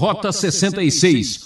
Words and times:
Rota 0.00 0.32
66. 0.32 1.40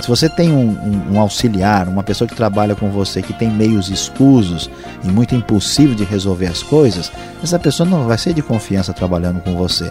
Se 0.00 0.08
você 0.08 0.26
tem 0.26 0.50
um, 0.50 0.70
um, 0.70 1.12
um, 1.12 1.20
auxiliar, 1.20 1.86
uma 1.86 2.02
pessoa 2.02 2.26
que 2.26 2.34
trabalha 2.34 2.74
com 2.74 2.90
você 2.90 3.20
que 3.20 3.34
tem 3.34 3.50
meios 3.50 3.90
escusos 3.90 4.70
e 5.04 5.08
muito 5.08 5.34
impossível 5.34 5.94
de 5.94 6.02
resolver 6.02 6.46
as 6.46 6.62
coisas, 6.62 7.12
essa 7.42 7.58
pessoa 7.58 7.86
não 7.86 8.06
vai 8.06 8.16
ser 8.16 8.32
de 8.32 8.40
confiança 8.40 8.94
trabalhando 8.94 9.42
com 9.42 9.54
você. 9.54 9.90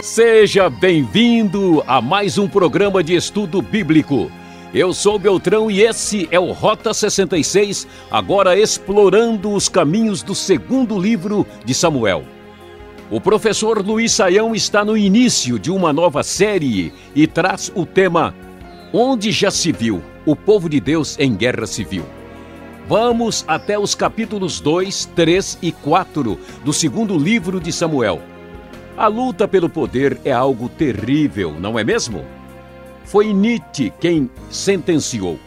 Seja 0.00 0.70
bem-vindo 0.70 1.82
a 1.88 2.00
mais 2.00 2.38
um 2.38 2.46
programa 2.46 3.02
de 3.02 3.16
estudo 3.16 3.60
bíblico. 3.60 4.30
Eu 4.74 4.92
sou 4.92 5.20
Beltrão 5.20 5.70
e 5.70 5.82
esse 5.82 6.26
é 6.32 6.40
o 6.40 6.50
Rota 6.50 6.92
66, 6.92 7.86
agora 8.10 8.58
explorando 8.58 9.52
os 9.52 9.68
caminhos 9.68 10.20
do 10.20 10.34
segundo 10.34 10.98
livro 10.98 11.46
de 11.64 11.72
Samuel. 11.72 12.24
O 13.08 13.20
professor 13.20 13.80
Luiz 13.86 14.10
Saião 14.10 14.52
está 14.52 14.84
no 14.84 14.96
início 14.96 15.60
de 15.60 15.70
uma 15.70 15.92
nova 15.92 16.24
série 16.24 16.92
e 17.14 17.24
traz 17.24 17.70
o 17.72 17.86
tema 17.86 18.34
Onde 18.92 19.30
já 19.30 19.48
se 19.48 19.70
viu 19.70 20.02
o 20.26 20.34
povo 20.34 20.68
de 20.68 20.80
Deus 20.80 21.16
em 21.20 21.36
guerra 21.36 21.68
civil. 21.68 22.04
Vamos 22.88 23.44
até 23.46 23.78
os 23.78 23.94
capítulos 23.94 24.58
2, 24.58 25.04
3 25.14 25.58
e 25.62 25.70
4 25.70 26.36
do 26.64 26.72
segundo 26.72 27.16
livro 27.16 27.60
de 27.60 27.72
Samuel. 27.72 28.20
A 28.96 29.06
luta 29.06 29.46
pelo 29.46 29.68
poder 29.68 30.18
é 30.24 30.32
algo 30.32 30.68
terrível, 30.68 31.54
não 31.60 31.78
é 31.78 31.84
mesmo? 31.84 32.24
Foi 33.04 33.32
Nietzsche 33.32 33.92
quem 34.00 34.30
sentenciou: 34.50 35.38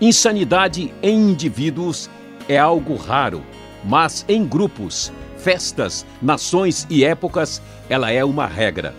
insanidade 0.00 0.92
em 1.02 1.30
indivíduos 1.30 2.10
é 2.48 2.58
algo 2.58 2.96
raro, 2.96 3.42
mas 3.84 4.24
em 4.28 4.44
grupos, 4.44 5.12
festas, 5.36 6.04
nações 6.20 6.86
e 6.90 7.04
épocas, 7.04 7.62
ela 7.88 8.10
é 8.10 8.24
uma 8.24 8.46
regra. 8.46 8.94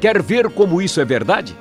Quer 0.00 0.22
ver 0.22 0.48
como 0.50 0.80
isso 0.80 1.00
é 1.00 1.04
verdade? 1.04 1.56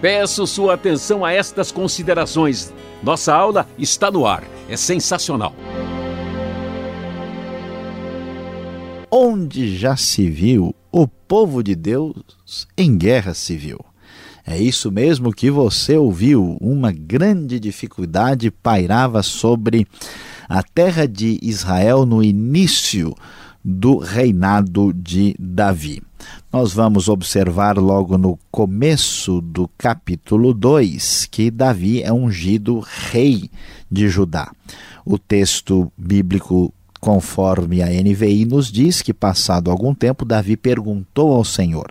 Peço 0.00 0.46
sua 0.46 0.74
atenção 0.74 1.24
a 1.24 1.32
estas 1.32 1.70
considerações. 1.70 2.72
Nossa 3.02 3.34
aula 3.34 3.66
está 3.78 4.10
no 4.10 4.26
ar. 4.26 4.44
É 4.68 4.76
sensacional. 4.76 5.54
Onde 9.10 9.76
já 9.76 9.96
se 9.96 10.28
viu 10.28 10.74
o 10.90 11.06
povo 11.06 11.62
de 11.62 11.74
Deus 11.74 12.66
em 12.76 12.96
guerra 12.96 13.32
civil? 13.32 13.78
É 14.46 14.56
isso 14.56 14.92
mesmo 14.92 15.32
que 15.32 15.50
você 15.50 15.96
ouviu. 15.96 16.56
Uma 16.60 16.92
grande 16.92 17.58
dificuldade 17.58 18.48
pairava 18.50 19.20
sobre 19.22 19.86
a 20.48 20.62
terra 20.62 21.06
de 21.08 21.38
Israel 21.42 22.06
no 22.06 22.22
início 22.22 23.12
do 23.64 23.98
reinado 23.98 24.92
de 24.92 25.34
Davi. 25.36 26.00
Nós 26.52 26.72
vamos 26.72 27.08
observar 27.08 27.76
logo 27.76 28.16
no 28.16 28.38
começo 28.48 29.40
do 29.40 29.68
capítulo 29.76 30.54
2 30.54 31.26
que 31.28 31.50
Davi 31.50 32.02
é 32.02 32.12
ungido 32.12 32.78
rei 33.10 33.50
de 33.90 34.08
Judá. 34.08 34.52
O 35.04 35.18
texto 35.18 35.92
bíblico 35.98 36.72
conforme 37.00 37.82
a 37.82 37.88
NVI 37.88 38.44
nos 38.44 38.70
diz 38.70 39.02
que 39.02 39.12
passado 39.12 39.70
algum 39.70 39.94
tempo 39.94 40.24
Davi 40.24 40.56
perguntou 40.56 41.32
ao 41.32 41.44
Senhor: 41.44 41.86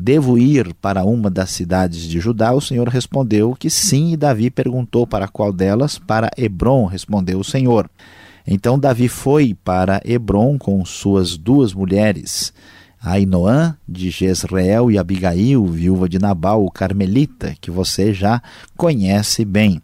Devo 0.00 0.38
ir 0.38 0.74
para 0.74 1.04
uma 1.04 1.28
das 1.28 1.50
cidades 1.50 2.02
de 2.02 2.20
Judá? 2.20 2.52
O 2.52 2.60
Senhor 2.60 2.86
respondeu 2.86 3.56
que 3.58 3.68
sim, 3.68 4.12
e 4.12 4.16
Davi 4.16 4.48
perguntou 4.48 5.08
para 5.08 5.26
qual 5.26 5.52
delas? 5.52 5.98
Para 5.98 6.30
Hebron, 6.36 6.86
respondeu 6.86 7.40
o 7.40 7.44
Senhor. 7.44 7.90
Então 8.46 8.78
Davi 8.78 9.08
foi 9.08 9.54
para 9.64 10.00
Hebron 10.04 10.56
com 10.56 10.84
suas 10.84 11.36
duas 11.36 11.74
mulheres, 11.74 12.52
Ainoã 13.02 13.76
de 13.88 14.08
Jezreel 14.10 14.88
e 14.88 14.96
Abigail, 14.96 15.66
viúva 15.66 16.08
de 16.08 16.20
Nabal, 16.20 16.64
o 16.64 16.70
carmelita, 16.70 17.56
que 17.60 17.68
você 17.68 18.14
já 18.14 18.40
conhece 18.76 19.44
bem. 19.44 19.82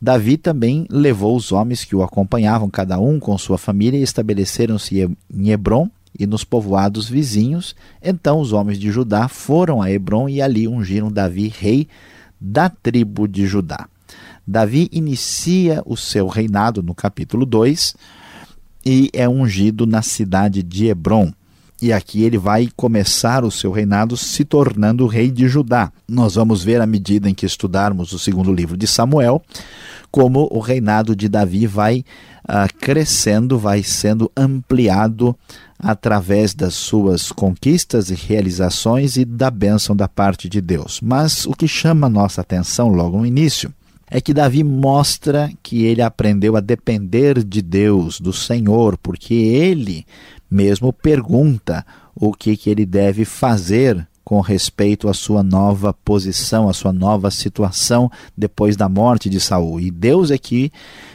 Davi 0.00 0.36
também 0.36 0.86
levou 0.90 1.34
os 1.34 1.52
homens 1.52 1.86
que 1.86 1.96
o 1.96 2.02
acompanhavam, 2.02 2.68
cada 2.68 3.00
um 3.00 3.18
com 3.18 3.36
sua 3.38 3.56
família, 3.56 3.98
e 3.98 4.02
estabeleceram-se 4.02 5.08
em 5.32 5.50
Hebron 5.50 5.88
e 6.18 6.26
nos 6.26 6.44
povoados 6.44 7.08
vizinhos. 7.08 7.74
Então 8.02 8.40
os 8.40 8.52
homens 8.52 8.78
de 8.78 8.90
Judá 8.90 9.28
foram 9.28 9.80
a 9.80 9.90
Hebron 9.90 10.28
e 10.28 10.42
ali 10.42 10.66
ungiram 10.66 11.10
Davi 11.10 11.48
rei 11.48 11.86
da 12.40 12.68
tribo 12.68 13.28
de 13.28 13.46
Judá. 13.46 13.88
Davi 14.46 14.88
inicia 14.90 15.82
o 15.84 15.96
seu 15.96 16.26
reinado 16.26 16.82
no 16.82 16.94
capítulo 16.94 17.44
2 17.44 17.94
e 18.84 19.10
é 19.12 19.28
ungido 19.28 19.86
na 19.86 20.02
cidade 20.02 20.62
de 20.62 20.86
Hebron. 20.86 21.32
E 21.80 21.92
aqui 21.92 22.24
ele 22.24 22.38
vai 22.38 22.68
começar 22.74 23.44
o 23.44 23.50
seu 23.52 23.70
reinado 23.70 24.16
se 24.16 24.44
tornando 24.44 25.06
rei 25.06 25.30
de 25.30 25.46
Judá. 25.46 25.92
Nós 26.08 26.34
vamos 26.34 26.64
ver 26.64 26.80
à 26.80 26.86
medida 26.86 27.30
em 27.30 27.34
que 27.34 27.46
estudarmos 27.46 28.12
o 28.12 28.18
segundo 28.18 28.52
livro 28.52 28.76
de 28.76 28.86
Samuel 28.86 29.42
como 30.10 30.48
o 30.50 30.58
reinado 30.58 31.14
de 31.14 31.28
Davi 31.28 31.66
vai 31.66 32.04
uh, 32.44 32.74
crescendo, 32.80 33.58
vai 33.58 33.82
sendo 33.82 34.30
ampliado 34.36 35.36
através 35.78 36.54
das 36.54 36.74
suas 36.74 37.30
conquistas 37.30 38.10
e 38.10 38.14
realizações 38.14 39.16
e 39.16 39.24
da 39.24 39.50
bênção 39.50 39.94
da 39.94 40.08
parte 40.08 40.48
de 40.48 40.60
Deus. 40.60 41.00
Mas 41.00 41.46
o 41.46 41.52
que 41.52 41.68
chama 41.68 42.08
nossa 42.08 42.40
atenção 42.40 42.88
logo 42.88 43.18
no 43.18 43.26
início 43.26 43.72
é 44.10 44.20
que 44.20 44.32
Davi 44.32 44.64
mostra 44.64 45.50
que 45.62 45.84
ele 45.84 46.00
aprendeu 46.00 46.56
a 46.56 46.60
depender 46.60 47.44
de 47.44 47.60
Deus, 47.60 48.18
do 48.18 48.32
Senhor, 48.32 48.96
porque 48.96 49.34
ele 49.34 50.06
mesmo 50.50 50.92
pergunta 50.92 51.84
o 52.14 52.32
que, 52.32 52.56
que 52.56 52.70
ele 52.70 52.86
deve 52.86 53.24
fazer 53.24 54.07
com 54.28 54.42
respeito 54.42 55.08
à 55.08 55.14
sua 55.14 55.42
nova 55.42 55.90
posição, 55.90 56.68
à 56.68 56.74
sua 56.74 56.92
nova 56.92 57.30
situação 57.30 58.10
depois 58.36 58.76
da 58.76 58.86
morte 58.86 59.30
de 59.30 59.40
Saul. 59.40 59.80
E 59.80 59.90
Deus 59.90 60.30
é 60.30 60.36
que 60.36 60.70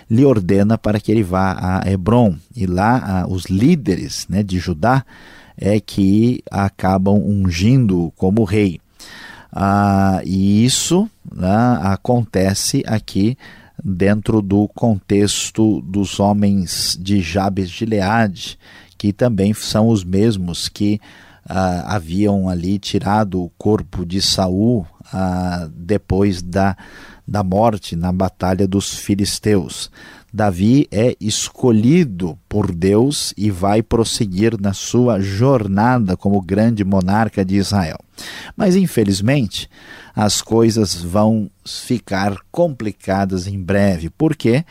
lhe 0.10 0.26
ordena 0.26 0.80
para 0.80 1.00
que 1.00 1.12
ele 1.12 1.22
vá 1.22 1.84
a 1.84 1.88
Hebron. 1.88 2.36
E 2.56 2.66
lá 2.66 3.28
os 3.30 3.46
líderes 3.46 4.26
né, 4.28 4.42
de 4.42 4.58
Judá 4.58 5.06
é 5.56 5.80
que 5.80 6.42
acabam 6.50 7.14
ungindo 7.24 8.12
como 8.18 8.44
rei. 8.44 8.82
Ah, 9.52 10.20
e 10.26 10.66
isso 10.66 11.08
né, 11.32 11.78
acontece 11.84 12.82
aqui 12.88 13.38
dentro 13.86 14.42
do 14.42 14.68
contexto 14.70 15.82
dos 15.82 16.20
homens 16.20 16.98
de 17.00 17.22
Jabes 17.22 17.70
de 17.70 17.78
Gileade, 17.78 18.58
que 18.98 19.14
também 19.14 19.54
são 19.54 19.90
os 19.90 20.04
mesmos 20.04 20.68
que 20.68 21.00
ah, 21.48 21.96
haviam 21.96 22.48
ali 22.48 22.80
tirado 22.80 23.42
o 23.42 23.50
corpo 23.58 24.06
de 24.06 24.22
Saul 24.22 24.86
ah, 25.12 25.68
depois 25.76 26.42
da, 26.42 26.76
da 27.28 27.44
morte 27.44 27.96
na 27.96 28.12
batalha 28.12 28.68
dos 28.68 28.94
filisteus. 28.94 29.90
Davi 30.36 30.88
é 30.92 31.16
escolhido 31.22 32.40
por 32.50 32.74
Deus 32.74 33.36
e 33.38 33.52
vai 33.52 33.84
prosseguir 33.84 34.60
na 34.60 34.74
sua 34.74 35.20
jornada 35.20 36.18
como 36.18 36.42
grande 36.42 36.84
monarca 36.84 37.46
de 37.46 37.56
Israel. 37.56 38.00
Mas 38.58 38.76
infelizmente, 38.76 39.70
as 40.16 40.42
coisas 40.42 40.96
vão 40.96 41.52
ficar 41.64 42.36
complicadas 42.52 43.46
em 43.46 43.62
breve. 43.62 44.10
Por 44.10 44.36
quê? 44.36 44.66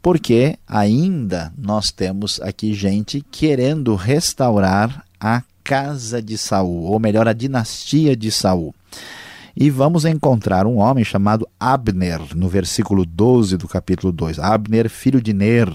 Porque 0.00 0.56
ainda 0.68 1.52
nós 1.58 1.90
temos 1.90 2.40
aqui 2.40 2.72
gente 2.72 3.20
querendo 3.28 3.96
restaurar 3.96 5.04
a 5.20 5.42
casa 5.68 6.22
de 6.22 6.38
Saul, 6.38 6.84
ou 6.84 6.98
melhor, 6.98 7.28
a 7.28 7.34
dinastia 7.34 8.16
de 8.16 8.32
Saul. 8.32 8.74
E 9.54 9.68
vamos 9.68 10.06
encontrar 10.06 10.66
um 10.66 10.78
homem 10.78 11.04
chamado 11.04 11.46
Abner, 11.60 12.34
no 12.34 12.48
versículo 12.48 13.04
12 13.04 13.58
do 13.58 13.68
capítulo 13.68 14.10
2. 14.10 14.38
Abner, 14.38 14.88
filho 14.88 15.20
de 15.20 15.34
Ner. 15.34 15.70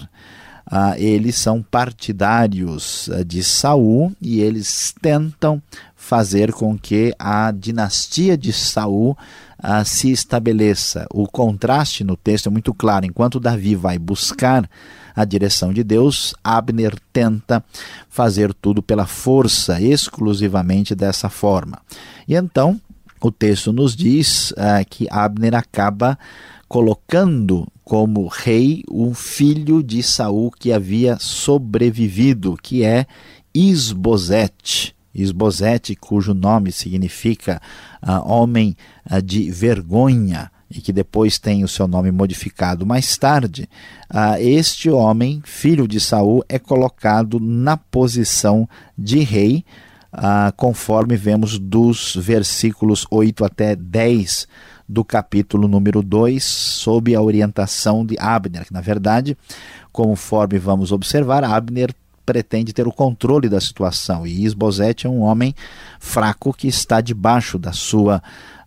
Ah, 0.66 0.98
eles 0.98 1.36
são 1.36 1.62
partidários 1.62 3.08
ah, 3.14 3.24
de 3.24 3.44
Saul 3.44 4.12
e 4.20 4.40
eles 4.40 4.96
tentam 5.00 5.62
fazer 5.96 6.52
com 6.54 6.76
que 6.76 7.14
a 7.20 7.52
dinastia 7.52 8.36
de 8.36 8.52
Saul 8.52 9.16
ah, 9.60 9.86
se 9.86 10.12
estabeleça. 10.12 11.06
O 11.14 11.28
contraste 11.28 12.04
no 12.04 12.18
texto 12.18 12.48
é 12.48 12.52
muito 12.52 12.74
claro. 12.74 13.06
Enquanto 13.06 13.40
Davi 13.40 13.76
vai 13.76 14.00
buscar 14.00 14.68
a 15.16 15.26
direção 15.26 15.74
de 15.74 15.84
Deus, 15.84 16.34
Abner 16.44 16.96
tenta 17.12 17.64
fazer 18.10 18.54
tudo 18.54 18.82
pela 18.82 19.06
força, 19.06 19.82
exclusivamente 19.82 20.96
dessa 20.96 21.30
forma. 21.30 21.80
E 22.28 22.36
então, 22.36 22.80
o 23.22 23.32
texto 23.32 23.72
nos 23.72 23.96
diz 23.96 24.52
uh, 24.52 24.86
que 24.90 25.08
Abner 25.10 25.56
acaba 25.56 26.18
colocando 26.68 27.68
como 27.84 28.28
rei 28.28 28.84
um 28.90 29.14
filho 29.14 29.84
de 29.84 30.02
Saul 30.02 30.52
que 30.52 30.72
havia 30.72 31.18
sobrevivido, 31.20 32.58
que 32.62 32.84
é 32.84 33.06
Isbosete. 33.54 34.96
Isbosete, 35.14 35.96
cujo 35.96 36.34
nome 36.34 36.72
significa 36.72 37.62
uh, 38.02 38.28
homem 38.28 38.76
uh, 39.10 39.22
de 39.22 39.52
vergonha. 39.52 40.52
E 40.74 40.82
que 40.82 40.92
depois 40.92 41.38
tem 41.38 41.64
o 41.64 41.68
seu 41.68 41.88
nome 41.88 42.12
modificado 42.12 42.86
mais 42.86 43.16
tarde, 43.16 43.70
uh, 44.12 44.36
este 44.40 44.90
homem, 44.90 45.42
filho 45.46 45.88
de 45.88 46.00
Saul, 46.00 46.44
é 46.50 46.58
colocado 46.58 47.40
na 47.40 47.78
posição 47.78 48.68
de 48.98 49.20
rei, 49.20 49.64
uh, 50.14 50.52
conforme 50.58 51.16
vemos 51.16 51.60
dos 51.60 52.16
versículos 52.16 53.06
8 53.12 53.46
até 53.46 53.76
10 53.76 54.48
do 54.90 55.06
capítulo 55.06 55.68
número 55.68 56.02
2, 56.02 56.44
sob 56.44 57.16
a 57.16 57.22
orientação 57.22 58.04
de 58.04 58.18
Abner, 58.20 58.66
que 58.66 58.74
na 58.74 58.82
verdade, 58.82 59.38
conforme 59.92 60.58
vamos 60.58 60.92
observar, 60.92 61.44
Abner 61.44 61.94
pretende 62.26 62.74
ter 62.74 62.88
o 62.88 62.92
controle 62.92 63.50
da 63.50 63.60
situação 63.60 64.26
e 64.26 64.46
Isbosete 64.46 65.06
é 65.06 65.10
um 65.10 65.20
homem 65.20 65.54
fraco 66.00 66.54
que 66.54 66.68
está 66.68 67.02
debaixo 67.02 67.60
da 67.60 67.74
sua 67.74 68.24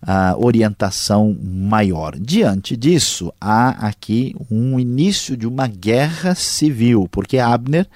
uh, 0.07 0.45
orientação 0.45 1.37
maior. 1.43 2.17
Diante 2.19 2.77
disso, 2.77 3.33
há 3.41 3.71
aqui 3.87 4.35
um 4.51 4.79
início 4.79 5.37
de 5.37 5.47
uma 5.47 5.67
guerra 5.67 6.35
civil, 6.35 7.09
porque 7.11 7.39
Abner 7.39 7.89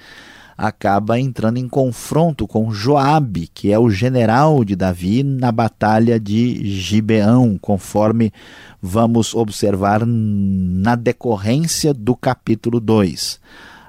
acaba 0.57 1.19
entrando 1.19 1.57
em 1.57 1.67
confronto 1.67 2.45
com 2.45 2.71
Joabe, 2.71 3.49
que 3.51 3.71
é 3.71 3.79
o 3.79 3.89
general 3.89 4.63
de 4.63 4.75
Davi 4.75 5.23
na 5.23 5.51
batalha 5.51 6.19
de 6.19 6.63
Gibeão, 6.79 7.57
conforme 7.59 8.31
vamos 8.79 9.33
observar 9.33 10.05
na 10.05 10.95
decorrência 10.95 11.93
do 11.93 12.15
capítulo 12.15 12.79
2. 12.79 13.39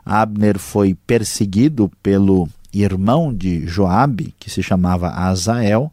Abner 0.04 0.58
foi 0.58 0.94
perseguido 0.94 1.90
pelo 2.02 2.48
irmão 2.72 3.34
de 3.34 3.66
Joabe, 3.66 4.34
que 4.38 4.50
se 4.50 4.62
chamava 4.62 5.10
Azael. 5.10 5.92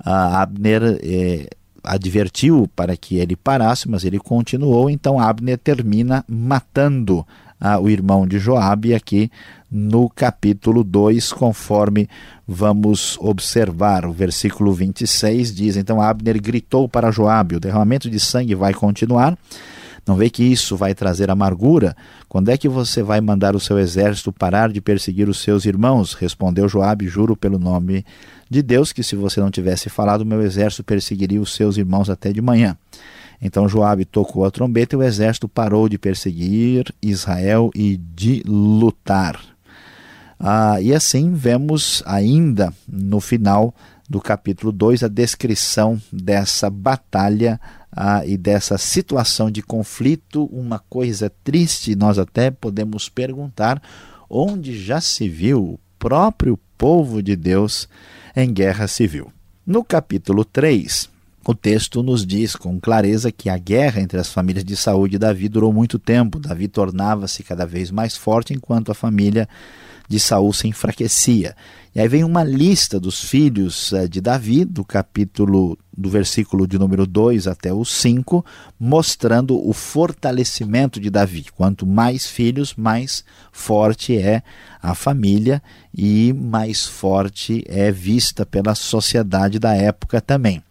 Abner 0.00 0.98
eh, 1.02 1.48
advertiu 1.84 2.68
para 2.74 2.96
que 2.96 3.16
ele 3.16 3.36
parasse, 3.36 3.88
mas 3.88 4.04
ele 4.04 4.18
continuou. 4.18 4.88
Então 4.88 5.20
Abner 5.20 5.58
termina 5.58 6.24
matando 6.26 7.18
uh, 7.60 7.80
o 7.80 7.88
irmão 7.88 8.26
de 8.26 8.38
Joabe 8.38 8.94
aqui 8.94 9.30
no 9.70 10.08
capítulo 10.08 10.82
2, 10.82 11.32
conforme 11.32 12.08
vamos 12.46 13.18
observar. 13.20 14.06
O 14.06 14.12
versículo 14.12 14.72
26 14.72 15.54
diz: 15.54 15.76
Então 15.76 16.00
Abner 16.00 16.40
gritou 16.40 16.88
para 16.88 17.10
Joabe: 17.10 17.56
O 17.56 17.60
derramamento 17.60 18.08
de 18.08 18.18
sangue 18.18 18.54
vai 18.54 18.72
continuar 18.72 19.36
não 20.06 20.16
vê 20.16 20.28
que 20.28 20.44
isso 20.44 20.76
vai 20.76 20.94
trazer 20.94 21.30
amargura? 21.30 21.96
Quando 22.28 22.50
é 22.50 22.58
que 22.58 22.68
você 22.68 23.02
vai 23.02 23.20
mandar 23.20 23.56
o 23.56 23.60
seu 23.60 23.78
exército 23.78 24.32
parar 24.32 24.70
de 24.70 24.80
perseguir 24.80 25.28
os 25.28 25.38
seus 25.38 25.64
irmãos? 25.64 26.12
Respondeu 26.12 26.68
Joabe, 26.68 27.08
juro 27.08 27.34
pelo 27.34 27.58
nome 27.58 28.04
de 28.54 28.62
Deus 28.62 28.92
que 28.92 29.02
se 29.02 29.16
você 29.16 29.40
não 29.40 29.50
tivesse 29.50 29.90
falado, 29.90 30.24
meu 30.24 30.40
exército 30.40 30.84
perseguiria 30.84 31.40
os 31.40 31.54
seus 31.54 31.76
irmãos 31.76 32.08
até 32.08 32.32
de 32.32 32.40
manhã. 32.40 32.76
Então 33.42 33.68
Joabe 33.68 34.04
tocou 34.04 34.44
a 34.44 34.50
trombeta 34.50 34.94
e 34.94 34.98
o 34.98 35.02
exército 35.02 35.48
parou 35.48 35.88
de 35.88 35.98
perseguir 35.98 36.94
Israel 37.02 37.70
e 37.74 37.96
de 37.96 38.42
lutar. 38.46 39.40
Ah, 40.38 40.80
e 40.80 40.94
assim 40.94 41.34
vemos 41.34 42.02
ainda 42.06 42.72
no 42.88 43.20
final 43.20 43.74
do 44.08 44.20
capítulo 44.20 44.70
2 44.70 45.02
a 45.02 45.08
descrição 45.08 46.00
dessa 46.12 46.70
batalha 46.70 47.60
ah, 47.90 48.24
e 48.24 48.36
dessa 48.36 48.78
situação 48.78 49.50
de 49.50 49.62
conflito, 49.62 50.44
uma 50.46 50.78
coisa 50.78 51.30
triste, 51.42 51.94
nós 51.94 52.18
até 52.18 52.50
podemos 52.50 53.08
perguntar 53.08 53.82
onde 54.28 54.78
já 54.78 55.00
se 55.00 55.28
viu 55.28 55.62
o 55.62 55.80
próprio 55.98 56.58
povo 56.76 57.22
de 57.22 57.36
Deus 57.36 57.88
em 58.36 58.52
guerra 58.52 58.86
civil. 58.86 59.32
No 59.66 59.84
capítulo 59.84 60.44
3, 60.44 61.08
o 61.46 61.54
texto 61.54 62.02
nos 62.02 62.26
diz 62.26 62.56
com 62.56 62.80
clareza 62.80 63.30
que 63.30 63.48
a 63.48 63.58
guerra 63.58 64.00
entre 64.00 64.18
as 64.18 64.32
famílias 64.32 64.64
de 64.64 64.76
Saúl 64.76 65.08
e 65.08 65.18
Davi 65.18 65.48
durou 65.48 65.72
muito 65.72 65.98
tempo. 65.98 66.38
Davi 66.38 66.68
tornava-se 66.68 67.42
cada 67.42 67.66
vez 67.66 67.90
mais 67.90 68.16
forte 68.16 68.54
enquanto 68.54 68.90
a 68.90 68.94
família 68.94 69.48
de 70.08 70.20
Saul 70.20 70.52
se 70.52 70.68
enfraquecia. 70.68 71.56
E 71.94 72.00
aí 72.00 72.08
vem 72.08 72.24
uma 72.24 72.42
lista 72.42 72.98
dos 72.98 73.22
filhos 73.22 73.92
eh, 73.92 74.08
de 74.08 74.20
Davi, 74.20 74.64
do 74.64 74.84
capítulo 74.84 75.78
do 75.96 76.10
versículo 76.10 76.66
de 76.66 76.76
número 76.76 77.06
2 77.06 77.46
até 77.46 77.72
o 77.72 77.84
5, 77.84 78.44
mostrando 78.80 79.56
o 79.64 79.72
fortalecimento 79.72 80.98
de 80.98 81.08
Davi. 81.08 81.46
Quanto 81.54 81.86
mais 81.86 82.26
filhos, 82.26 82.74
mais 82.74 83.24
forte 83.52 84.18
é 84.18 84.42
a 84.82 84.92
família 84.94 85.62
e 85.96 86.32
mais 86.32 86.84
forte 86.84 87.64
é 87.68 87.92
vista 87.92 88.44
pela 88.44 88.74
sociedade 88.74 89.60
da 89.60 89.72
época 89.74 90.20
também. 90.20 90.62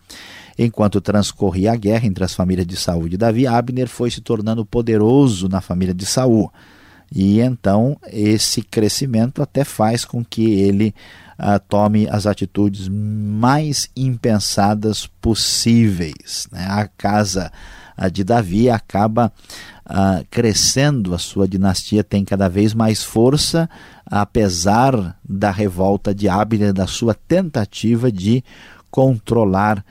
Enquanto 0.60 1.02
transcorria 1.02 1.72
a 1.72 1.76
guerra 1.76 2.06
entre 2.06 2.24
as 2.24 2.34
famílias 2.34 2.68
de 2.68 2.76
Saul 2.76 3.08
e 3.08 3.18
Davi, 3.18 3.48
Abner 3.48 3.88
foi 3.88 4.12
se 4.12 4.22
tornando 4.22 4.66
poderoso 4.66 5.48
na 5.48 5.62
família 5.62 5.94
de 5.94 6.06
Saul. 6.06 6.52
E 7.14 7.40
então 7.40 7.96
esse 8.12 8.64
crescimento 8.64 9.42
até 9.42 9.64
faz 9.64 10.04
com 10.04 10.26
que 10.26 10.46
ele 10.46 10.96
uh, 11.38 11.60
tome 11.70 12.08
as 12.10 12.26
atitudes 12.26 12.88
mais 12.90 13.88
impensadas 13.96 15.06
possíveis. 15.22 16.48
Né? 16.52 16.66
A 16.68 16.88
casa 16.88 17.52
de 18.12 18.24
Davi 18.24 18.70
acaba 18.72 19.32
uh, 19.86 20.26
crescendo, 20.32 21.14
a 21.14 21.20
sua 21.20 21.48
dinastia 21.48 22.04
tem 22.04 22.26
cada 22.26 22.50
vez 22.50 22.74
mais 22.74 23.04
força, 23.04 23.70
apesar 24.06 25.16
da 25.24 25.52
revolta 25.52 26.14
de 26.14 26.28
Abner, 26.28 26.74
da 26.74 26.88
sua 26.88 27.14
tentativa 27.14 28.12
de 28.12 28.44
controlar 28.94 29.84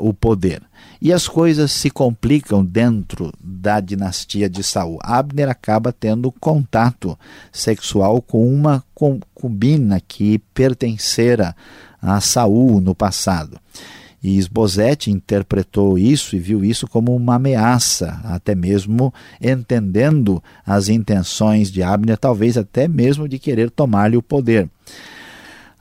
o 0.00 0.14
poder 0.14 0.62
e 1.02 1.12
as 1.12 1.28
coisas 1.28 1.70
se 1.70 1.90
complicam 1.90 2.64
dentro 2.64 3.30
da 3.38 3.78
dinastia 3.78 4.48
de 4.48 4.62
Saul. 4.62 4.98
Abner 5.02 5.50
acaba 5.50 5.92
tendo 5.92 6.32
contato 6.32 7.16
sexual 7.52 8.22
com 8.22 8.50
uma 8.50 8.82
concubina 8.94 10.00
que 10.00 10.38
pertencera 10.54 11.54
a 12.00 12.22
Saul 12.22 12.80
no 12.80 12.94
passado. 12.94 13.60
E 14.22 14.38
Esbozete 14.38 15.10
interpretou 15.12 15.98
isso 15.98 16.34
e 16.34 16.40
viu 16.40 16.64
isso 16.64 16.88
como 16.88 17.14
uma 17.14 17.34
ameaça, 17.34 18.18
até 18.24 18.54
mesmo 18.54 19.12
entendendo 19.40 20.42
as 20.66 20.88
intenções 20.88 21.70
de 21.70 21.82
Abner, 21.82 22.16
talvez 22.16 22.56
até 22.56 22.88
mesmo 22.88 23.28
de 23.28 23.38
querer 23.38 23.70
tomar-lhe 23.70 24.16
o 24.16 24.22
poder 24.22 24.68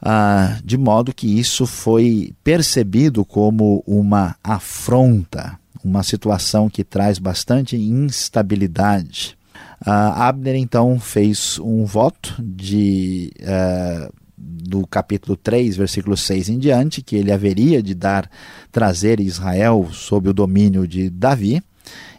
ah, 0.09 0.57
de 0.63 0.77
modo 0.77 1.13
que 1.13 1.27
isso 1.38 1.65
foi 1.65 2.33
percebido 2.42 3.25
como 3.25 3.83
uma 3.86 4.38
afronta, 4.42 5.59
uma 5.83 6.01
situação 6.01 6.69
que 6.69 6.81
traz 6.81 7.19
bastante 7.19 7.75
instabilidade. 7.75 9.38
Ah, 9.86 10.30
Abner 10.30 10.56
então 10.56 10.98
fez 10.98 11.59
um 11.59 11.83
voto 11.83 12.42
de. 12.42 13.33
Ah, 13.44 14.09
do 14.37 14.85
capítulo 14.87 15.35
3, 15.35 15.76
versículo 15.76 16.16
6 16.16 16.49
em 16.49 16.59
diante, 16.59 17.02
que 17.02 17.16
ele 17.16 17.31
haveria 17.31 17.81
de 17.81 17.95
dar, 17.95 18.30
trazer 18.71 19.19
Israel 19.19 19.90
sob 19.92 20.30
o 20.30 20.33
domínio 20.33 20.87
de 20.87 21.09
Davi, 21.09 21.61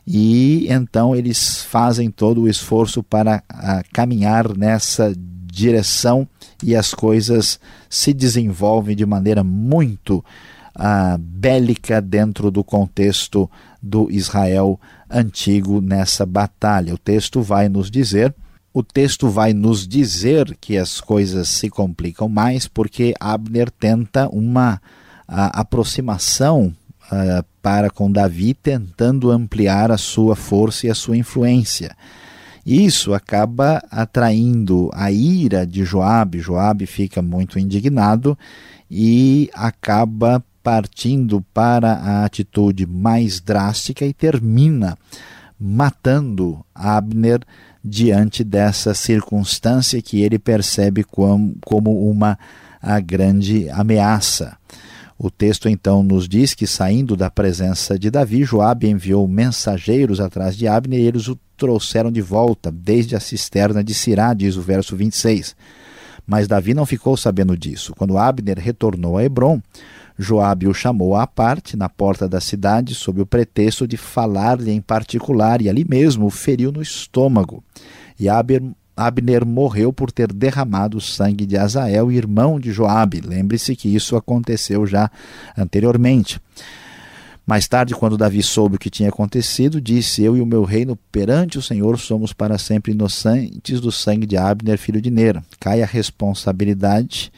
e 0.07 0.67
então 0.69 1.15
eles 1.15 1.63
fazem 1.63 2.11
todo 2.11 2.43
o 2.43 2.49
esforço 2.49 3.03
para 3.03 3.43
a, 3.49 3.83
caminhar 3.93 4.57
nessa 4.57 5.15
direção 5.51 6.29
e 6.63 6.75
as 6.75 6.93
coisas 6.93 7.59
se 7.89 8.13
desenvolvem 8.13 8.97
de 8.97 9.07
maneira 9.07 9.45
muito 9.45 10.25
uh, 10.77 11.19
bélica 11.19 12.01
dentro 12.01 12.51
do 12.51 12.65
contexto 12.65 13.51
do 13.83 14.11
Israel 14.11 14.81
antigo 15.11 15.81
nessa 15.81 16.27
batalha. 16.27 16.95
O 16.95 16.99
texto 16.99 17.41
vai 17.41 17.69
nos 17.69 17.91
dizer. 17.91 18.35
O 18.73 18.83
texto 18.83 19.29
vai 19.29 19.53
nos 19.53 19.87
dizer 19.89 20.57
que 20.61 20.77
as 20.77 21.01
coisas 21.01 21.49
se 21.49 21.69
complicam 21.69 22.29
mais 22.29 22.69
porque 22.69 23.15
Abner 23.19 23.71
tenta 23.71 24.29
uma 24.29 24.75
uh, 24.75 24.81
aproximação 25.53 26.75
uh, 27.11 27.45
para 27.63 27.91
com 27.91 28.11
Davi, 28.11 28.55
tentando 28.55 29.31
ampliar 29.31 29.91
a 29.91 29.99
sua 29.99 30.37
força 30.37 30.87
e 30.87 30.91
a 30.91 30.95
sua 30.95 31.17
influência. 31.17 31.97
Isso 32.71 33.15
acaba 33.15 33.83
atraindo 33.91 34.91
a 34.93 35.11
ira 35.11 35.67
de 35.67 35.85
Joabe. 35.85 36.39
Joabe 36.39 36.85
fica 36.85 37.23
muito 37.23 37.59
indignado 37.59 38.37
e 38.91 39.49
acaba 39.55 40.45
partindo 40.63 41.41
para 41.55 41.95
a 41.95 42.27
atitude 42.27 42.85
mais 42.87 43.41
drástica 43.41 44.05
e 44.05 44.13
termina 44.13 44.99
matando 45.59 46.63
Abner 46.75 47.41
diante 47.83 48.45
dessa 48.45 48.93
circunstância 48.93 50.03
que 50.03 50.21
ele 50.21 50.39
percebe 50.39 51.05
como, 51.05 51.57
uma 52.11 52.39
grande 53.07 53.71
ameaça. 53.71 54.59
O 55.19 55.31
texto 55.31 55.71
então 55.71 56.03
nos 56.03 56.29
diz 56.29 56.53
que 56.53 56.67
saindo 56.67 57.17
da 57.17 57.31
presença 57.31 57.99
de 57.99 58.11
Davi, 58.11 58.45
Joabe 58.45 58.91
enviou 58.91 59.27
mensageiros 59.27 60.21
atrás 60.21 60.55
de 60.55 60.69
Abner 60.69 61.01
e 61.01 61.07
eles 61.07 61.29
o 61.29 61.39
trouxeram 61.59 62.11
de 62.11 62.23
volta 62.23 62.71
desde 62.71 63.17
a 63.17 63.21
cisterna 63.21 63.83
de 63.85 63.93
Sirá, 63.93 64.33
diz 64.33 64.57
o 64.57 64.63
verso 64.63 64.97
26. 64.97 65.55
Mas 66.27 66.47
Davi 66.47 66.73
não 66.73 66.87
ficou 66.87 67.17
sabendo 67.17 67.57
disso. 67.57 67.95
Quando 67.97 68.17
Abner 68.17 68.59
retornou 68.59 69.19
a 69.19 69.25
Hebron, 69.25 69.61
Joabe 70.17 70.69
o 70.69 70.75
chamou 70.75 71.17
à 71.17 71.27
parte 71.27 71.77
na 71.77 71.89
porta 71.89 72.29
da 72.29 72.41
cidade 72.41 72.95
sob 72.95 73.21
o 73.21 73.27
pretexto 73.27 73.87
de 73.87 73.97
falar-lhe 73.97 74.71
em 74.71 74.81
particular 74.81 75.61
e 75.61 75.69
ali 75.69 75.85
mesmo 75.89 76.27
o 76.27 76.31
feriu 76.31 76.71
no 76.71 76.83
estômago. 76.83 77.63
E 78.19 78.29
Abner 78.29 79.47
morreu 79.47 79.93
por 79.93 80.11
ter 80.11 80.33
derramado 80.33 80.99
o 80.99 81.01
sangue 81.01 81.47
de 81.47 81.57
Azael, 81.57 82.11
irmão 82.13 82.59
de 82.59 82.73
Joabe. 82.73 83.21
Lembre-se 83.21 83.75
que 83.75 83.95
isso 83.95 84.17
aconteceu 84.17 84.87
já 84.87 85.11
anteriormente. 85.57 86.41
Mais 87.49 87.67
tarde, 87.67 87.95
quando 87.95 88.19
Davi 88.19 88.43
soube 88.43 88.77
o 88.77 88.79
que 88.79 88.91
tinha 88.91 89.09
acontecido, 89.09 89.81
disse: 89.81 90.23
Eu 90.23 90.37
e 90.37 90.41
o 90.43 90.45
meu 90.45 90.65
reino 90.65 90.95
perante 91.11 91.57
o 91.57 91.63
Senhor 91.63 91.99
somos 91.99 92.31
para 92.31 92.59
sempre 92.59 92.93
inocentes 92.93 93.81
do 93.81 93.91
sangue 93.91 94.27
de 94.27 94.37
Abner, 94.37 94.77
filho 94.77 95.01
de 95.01 95.11
Nera. 95.11 95.43
Cai 95.59 95.83
a 95.83 95.87
responsabilidade 95.87 97.33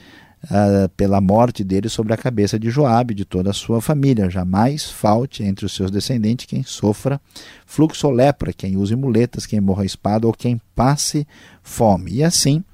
uh, 0.46 0.88
pela 0.96 1.20
morte 1.20 1.62
dele 1.62 1.88
sobre 1.88 2.12
a 2.12 2.16
cabeça 2.16 2.58
de 2.58 2.70
Joabe 2.70 3.12
e 3.12 3.18
de 3.18 3.24
toda 3.24 3.50
a 3.50 3.54
sua 3.54 3.80
família. 3.80 4.28
Jamais 4.28 4.90
falte 4.90 5.44
entre 5.44 5.64
os 5.64 5.72
seus 5.72 5.92
descendentes 5.92 6.44
quem 6.44 6.64
sofra 6.64 7.20
fluxo 7.64 8.08
ou 8.08 8.12
lepra, 8.12 8.52
quem 8.52 8.76
use 8.76 8.96
muletas, 8.96 9.46
quem 9.46 9.60
morra 9.60 9.84
espada 9.84 10.26
ou 10.26 10.32
quem 10.32 10.60
passe 10.74 11.24
fome. 11.62 12.14
E 12.14 12.24
assim, 12.24 12.64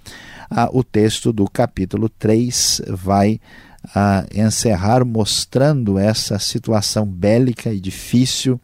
uh, 0.50 0.70
o 0.72 0.82
texto 0.82 1.34
do 1.34 1.44
capítulo 1.50 2.08
3 2.08 2.80
vai 2.88 3.38
a 3.94 4.24
encerrar 4.34 5.04
mostrando 5.04 5.98
essa 5.98 6.38
situação 6.38 7.06
bélica 7.06 7.72
e 7.72 7.80
difícil 7.80 8.60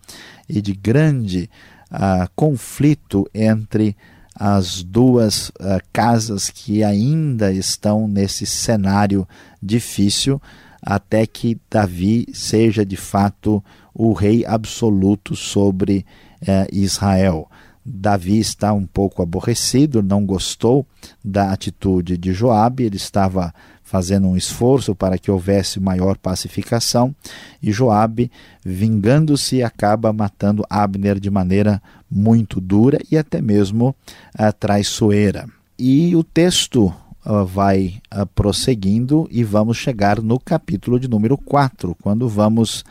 e 0.48 0.60
de 0.60 0.72
grande 0.72 1.48
uh, 1.90 2.28
conflito 2.34 3.28
entre 3.32 3.96
as 4.34 4.82
duas 4.82 5.50
uh, 5.50 5.80
casas 5.92 6.50
que 6.50 6.82
ainda 6.82 7.52
estão 7.52 8.08
nesse 8.08 8.46
cenário 8.46 9.26
difícil, 9.62 10.40
até 10.80 11.26
que 11.26 11.60
Davi 11.70 12.26
seja 12.32 12.84
de 12.84 12.96
fato 12.96 13.62
o 13.94 14.12
rei 14.12 14.44
absoluto 14.44 15.36
sobre 15.36 16.04
uh, 16.42 16.66
Israel. 16.72 17.48
Davi 17.84 18.38
está 18.38 18.72
um 18.72 18.86
pouco 18.86 19.22
aborrecido, 19.22 20.02
não 20.02 20.24
gostou 20.24 20.86
da 21.24 21.52
atitude 21.52 22.16
de 22.16 22.32
Joabe, 22.32 22.84
ele 22.84 22.96
estava 22.96 23.52
fazendo 23.92 24.26
um 24.26 24.34
esforço 24.34 24.94
para 24.94 25.18
que 25.18 25.30
houvesse 25.30 25.78
maior 25.78 26.16
pacificação, 26.16 27.14
e 27.62 27.70
Joabe, 27.70 28.32
vingando-se, 28.64 29.62
acaba 29.62 30.14
matando 30.14 30.64
Abner 30.70 31.20
de 31.20 31.30
maneira 31.30 31.80
muito 32.10 32.58
dura 32.58 32.98
e 33.10 33.18
até 33.18 33.42
mesmo 33.42 33.94
uh, 34.34 34.50
traiçoeira. 34.58 35.46
E 35.78 36.16
o 36.16 36.24
texto 36.24 36.86
uh, 36.86 37.44
vai 37.44 38.00
uh, 38.10 38.24
prosseguindo 38.34 39.28
e 39.30 39.44
vamos 39.44 39.76
chegar 39.76 40.22
no 40.22 40.40
capítulo 40.40 40.98
de 40.98 41.06
número 41.06 41.36
4, 41.36 41.94
quando 42.00 42.26
vamos 42.26 42.86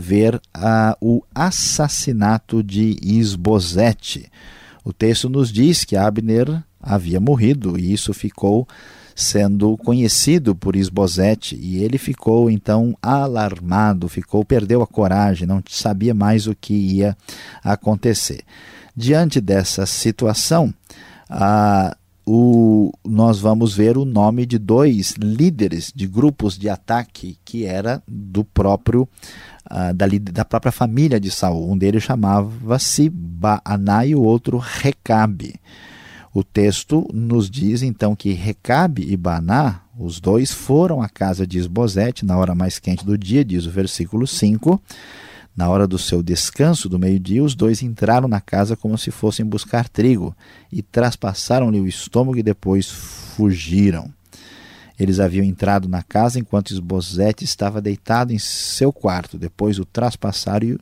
ver 0.00 0.40
o 1.02 1.22
assassinato 1.34 2.62
de 2.62 2.96
Isbosete. 3.02 4.30
O 4.82 4.90
texto 4.90 5.28
nos 5.28 5.52
diz 5.52 5.84
que 5.84 5.96
Abner 5.96 6.62
havia 6.80 7.20
morrido 7.20 7.78
e 7.78 7.92
isso 7.92 8.14
ficou 8.14 8.66
sendo 9.16 9.78
conhecido 9.78 10.54
por 10.54 10.76
Isbosete, 10.76 11.56
e 11.56 11.82
ele 11.82 11.96
ficou 11.96 12.50
então 12.50 12.94
alarmado, 13.00 14.08
ficou 14.08 14.44
perdeu 14.44 14.82
a 14.82 14.86
coragem, 14.86 15.48
não 15.48 15.62
sabia 15.68 16.12
mais 16.12 16.46
o 16.46 16.54
que 16.54 16.74
ia 16.74 17.16
acontecer. 17.64 18.42
Diante 18.94 19.40
dessa 19.40 19.86
situação, 19.86 20.72
a 21.30 21.96
o, 22.28 22.92
nós 23.04 23.38
vamos 23.38 23.72
ver 23.72 23.96
o 23.96 24.04
nome 24.04 24.44
de 24.44 24.58
dois 24.58 25.14
líderes 25.16 25.92
de 25.94 26.08
grupos 26.08 26.58
de 26.58 26.68
ataque 26.68 27.38
que 27.44 27.64
era 27.64 28.02
do 28.06 28.44
próprio 28.44 29.08
uh, 29.70 29.94
da, 29.94 30.06
da, 30.32 30.44
própria 30.44 30.72
família 30.72 31.20
de 31.20 31.30
Saul. 31.30 31.70
Um 31.70 31.78
deles 31.78 32.02
chamava-se 32.02 33.08
Baaná 33.08 34.04
e 34.04 34.16
o 34.16 34.22
outro 34.22 34.58
Recabe. 34.58 35.54
O 36.36 36.44
texto 36.44 37.08
nos 37.14 37.48
diz 37.48 37.80
então 37.80 38.14
que 38.14 38.34
Recabe 38.34 39.10
e 39.10 39.16
Baná, 39.16 39.80
os 39.98 40.20
dois, 40.20 40.52
foram 40.52 41.00
à 41.00 41.08
casa 41.08 41.46
de 41.46 41.56
Esbozete 41.56 42.26
na 42.26 42.36
hora 42.36 42.54
mais 42.54 42.78
quente 42.78 43.06
do 43.06 43.16
dia, 43.16 43.42
diz 43.42 43.64
o 43.64 43.70
versículo 43.70 44.26
5. 44.26 44.78
Na 45.56 45.70
hora 45.70 45.86
do 45.86 45.96
seu 45.96 46.22
descanso 46.22 46.90
do 46.90 46.98
meio-dia, 46.98 47.42
os 47.42 47.54
dois 47.54 47.82
entraram 47.82 48.28
na 48.28 48.38
casa 48.38 48.76
como 48.76 48.98
se 48.98 49.10
fossem 49.10 49.46
buscar 49.46 49.88
trigo 49.88 50.36
e 50.70 50.82
traspassaram-lhe 50.82 51.80
o 51.80 51.88
estômago 51.88 52.36
e 52.36 52.42
depois 52.42 52.86
fugiram. 52.86 54.12
Eles 55.00 55.20
haviam 55.20 55.42
entrado 55.42 55.88
na 55.88 56.02
casa 56.02 56.38
enquanto 56.38 56.70
Esbozete 56.70 57.44
estava 57.44 57.80
deitado 57.80 58.34
em 58.34 58.38
seu 58.38 58.92
quarto. 58.92 59.38
Depois 59.38 59.78
o 59.78 59.86
traspassaram 59.86 60.68
e 60.68 60.78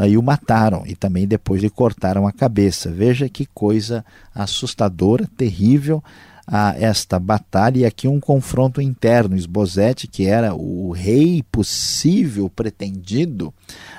e 0.00 0.16
o 0.16 0.22
mataram 0.22 0.84
e 0.86 0.94
também 0.94 1.26
depois 1.26 1.62
lhe 1.62 1.70
cortaram 1.70 2.26
a 2.26 2.32
cabeça. 2.32 2.90
Veja 2.90 3.28
que 3.28 3.46
coisa 3.46 4.04
assustadora, 4.34 5.28
terrível 5.36 6.02
a 6.46 6.74
esta 6.76 7.18
batalha 7.18 7.78
e 7.78 7.84
aqui 7.84 8.08
um 8.08 8.18
confronto 8.18 8.80
interno. 8.80 9.36
Esbozete, 9.36 10.06
que 10.08 10.26
era 10.26 10.54
o 10.54 10.90
rei 10.90 11.42
possível 11.50 12.48
pretendido 12.50 13.54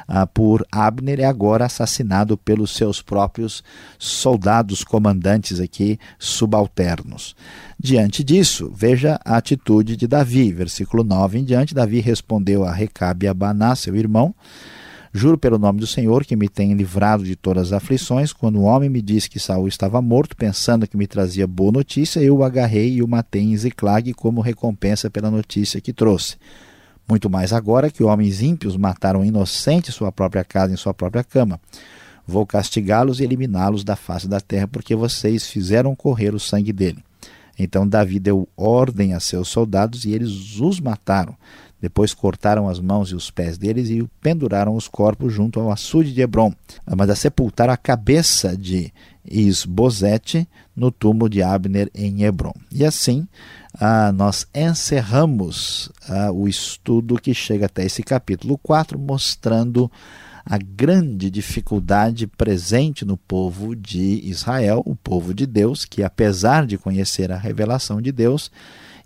uh, 0.07 0.27
por 0.33 0.65
Abner, 0.71 1.19
é 1.19 1.25
agora 1.25 1.65
assassinado 1.65 2.37
pelos 2.37 2.71
seus 2.71 3.01
próprios 3.01 3.63
soldados 3.97 4.83
comandantes 4.83 5.59
aqui 5.59 5.97
subalternos. 6.19 7.35
Diante 7.79 8.23
disso, 8.23 8.71
veja 8.75 9.19
a 9.25 9.37
atitude 9.37 9.95
de 9.95 10.07
Davi, 10.07 10.51
versículo 10.51 11.03
9 11.03 11.39
em 11.39 11.43
diante. 11.43 11.73
Davi 11.73 11.99
respondeu 11.99 12.63
a 12.63 12.71
Recabe 12.71 13.25
e 13.25 13.29
a 13.29 13.33
Baná, 13.33 13.75
seu 13.75 13.95
irmão. 13.95 14.35
Juro 15.15 15.37
pelo 15.37 15.59
nome 15.59 15.79
do 15.79 15.85
Senhor 15.85 16.25
que 16.25 16.35
me 16.35 16.49
tem 16.49 16.73
livrado 16.73 17.23
de 17.23 17.35
todas 17.35 17.67
as 17.67 17.73
aflições. 17.73 18.33
Quando 18.33 18.57
o 18.57 18.63
homem 18.63 18.89
me 18.89 18.99
disse 18.99 19.29
que 19.29 19.39
Saul 19.39 19.67
estava 19.67 20.01
morto, 20.01 20.35
pensando 20.35 20.87
que 20.87 20.97
me 20.97 21.05
trazia 21.05 21.45
boa 21.45 21.71
notícia, 21.71 22.19
eu 22.19 22.37
o 22.37 22.43
agarrei 22.43 22.93
e 22.93 23.03
o 23.03 23.07
matei 23.07 23.43
em 23.43 23.55
Ziclag 23.55 24.11
como 24.15 24.41
recompensa 24.41 25.11
pela 25.11 25.29
notícia 25.29 25.79
que 25.79 25.93
trouxe. 25.93 26.35
Muito 27.07 27.29
mais 27.29 27.53
agora 27.53 27.91
que 27.91 28.03
homens 28.03 28.41
ímpios 28.41 28.75
mataram 28.75 29.23
inocente 29.23 29.91
sua 29.91 30.11
própria 30.11 30.43
casa 30.43 30.73
em 30.73 30.77
sua 30.77 30.95
própria 30.95 31.23
cama. 31.23 31.61
Vou 32.25 32.43
castigá-los 32.43 33.19
e 33.19 33.23
eliminá-los 33.23 33.83
da 33.83 33.95
face 33.95 34.27
da 34.27 34.41
terra, 34.41 34.67
porque 34.67 34.95
vocês 34.95 35.47
fizeram 35.47 35.95
correr 35.95 36.33
o 36.33 36.39
sangue 36.39 36.73
dele. 36.73 37.03
Então 37.59 37.87
Davi 37.87 38.19
deu 38.19 38.47
ordem 38.57 39.13
a 39.13 39.19
seus 39.19 39.47
soldados 39.47 40.05
e 40.05 40.11
eles 40.11 40.59
os 40.59 40.79
mataram. 40.79 41.35
Depois 41.83 42.13
cortaram 42.13 42.69
as 42.69 42.79
mãos 42.79 43.09
e 43.09 43.13
os 43.13 43.29
pés 43.29 43.57
deles 43.57 43.89
e 43.89 44.07
penduraram 44.21 44.73
os 44.73 44.87
corpos 44.87 45.33
junto 45.33 45.59
ao 45.59 45.69
açude 45.69 46.13
de 46.13 46.21
Hebron. 46.21 46.53
Mas 46.95 47.09
a 47.09 47.15
sepultaram 47.15 47.73
a 47.73 47.77
cabeça 47.77 48.55
de 48.55 48.89
Isbosete 49.29 50.47
no 50.73 50.89
túmulo 50.89 51.29
de 51.29 51.43
Abner 51.43 51.91
em 51.93 52.23
Hebron. 52.23 52.53
E 52.71 52.85
assim 52.85 53.27
ah, 53.77 54.13
nós 54.13 54.47
encerramos 54.55 55.91
ah, 56.07 56.31
o 56.31 56.47
estudo 56.47 57.19
que 57.19 57.33
chega 57.33 57.65
até 57.65 57.83
esse 57.83 58.01
capítulo 58.01 58.57
4, 58.59 58.97
mostrando 58.97 59.91
a 60.45 60.57
grande 60.57 61.29
dificuldade 61.29 62.27
presente 62.27 63.03
no 63.03 63.17
povo 63.17 63.75
de 63.75 64.21
Israel, 64.23 64.81
o 64.85 64.95
povo 64.95 65.33
de 65.33 65.45
Deus, 65.45 65.83
que 65.83 66.01
apesar 66.01 66.65
de 66.65 66.77
conhecer 66.77 67.29
a 67.29 67.37
revelação 67.37 68.01
de 68.01 68.13
Deus, 68.13 68.49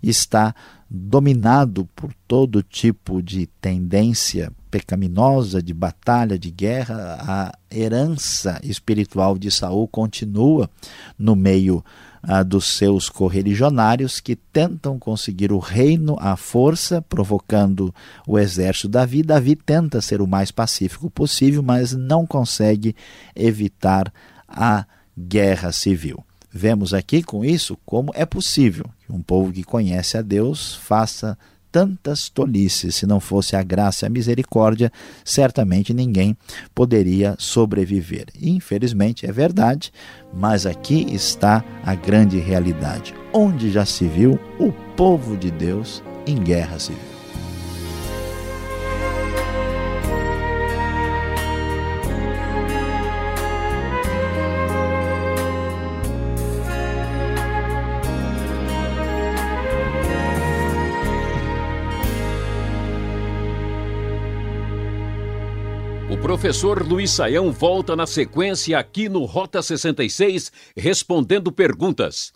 está 0.02 0.54
dominado 0.88 1.86
por 1.94 2.12
todo 2.26 2.62
tipo 2.62 3.22
de 3.22 3.46
tendência 3.60 4.50
pecaminosa, 4.70 5.62
de 5.62 5.74
batalha, 5.74 6.38
de 6.38 6.50
guerra, 6.50 7.18
a 7.20 7.58
herança 7.70 8.60
espiritual 8.62 9.36
de 9.38 9.50
Saul 9.50 9.88
continua 9.88 10.70
no 11.18 11.34
meio 11.34 11.84
ah, 12.22 12.42
dos 12.42 12.66
seus 12.66 13.08
correligionários 13.08 14.20
que 14.20 14.36
tentam 14.36 14.98
conseguir 14.98 15.52
o 15.52 15.58
reino 15.58 16.16
à 16.20 16.36
força, 16.36 17.02
provocando 17.02 17.94
o 18.26 18.38
exército 18.38 18.88
Davi. 18.88 19.22
Davi 19.22 19.56
tenta 19.56 20.00
ser 20.00 20.20
o 20.20 20.26
mais 20.26 20.50
pacífico 20.50 21.10
possível, 21.10 21.62
mas 21.62 21.92
não 21.92 22.26
consegue 22.26 22.94
evitar 23.34 24.12
a 24.46 24.86
guerra 25.16 25.72
civil. 25.72 26.24
Vemos 26.50 26.94
aqui 26.94 27.22
com 27.22 27.44
isso 27.44 27.78
como 27.84 28.10
é 28.14 28.24
possível 28.24 28.86
que 29.04 29.12
um 29.12 29.20
povo 29.20 29.52
que 29.52 29.62
conhece 29.62 30.16
a 30.16 30.22
Deus 30.22 30.74
faça 30.76 31.36
tantas 31.70 32.28
tolices. 32.28 32.96
Se 32.96 33.06
não 33.06 33.20
fosse 33.20 33.54
a 33.54 33.62
graça 33.62 34.04
e 34.04 34.06
a 34.06 34.10
misericórdia, 34.10 34.90
certamente 35.24 35.92
ninguém 35.92 36.36
poderia 36.74 37.36
sobreviver. 37.38 38.26
Infelizmente 38.40 39.26
é 39.26 39.32
verdade, 39.32 39.92
mas 40.32 40.66
aqui 40.66 41.06
está 41.14 41.64
a 41.84 41.94
grande 41.94 42.38
realidade. 42.38 43.14
Onde 43.32 43.70
já 43.70 43.84
se 43.84 44.06
viu 44.06 44.38
o 44.58 44.72
povo 44.96 45.36
de 45.36 45.50
Deus 45.50 46.02
em 46.26 46.36
guerra 46.36 46.78
civil. 46.78 47.17
Professor 66.48 66.82
Luiz 66.82 67.10
Saião 67.10 67.52
volta 67.52 67.94
na 67.94 68.06
sequência 68.06 68.78
aqui 68.78 69.06
no 69.06 69.26
Rota 69.26 69.60
66 69.60 70.50
respondendo 70.74 71.52
perguntas. 71.52 72.32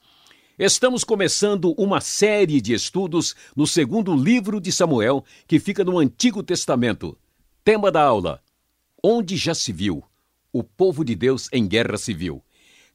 Estamos 0.59 1.03
começando 1.03 1.73
uma 1.79 1.99
série 1.99 2.61
de 2.61 2.75
estudos 2.75 3.35
no 3.57 3.67
segundo 3.67 4.15
livro 4.15 4.61
de 4.61 4.71
Samuel, 4.71 5.25
que 5.47 5.59
fica 5.59 5.83
no 5.83 5.99
Antigo 5.99 6.43
Testamento. 6.43 7.17
Tema 7.65 7.91
da 7.91 8.03
aula: 8.03 8.43
Onde 9.03 9.35
já 9.35 9.55
se 9.55 9.73
viu 9.73 10.05
o 10.53 10.63
povo 10.63 11.07
de 11.07 11.15
Deus 11.15 11.49
em 11.51 11.67
guerra 11.67 11.97
civil. 11.97 12.45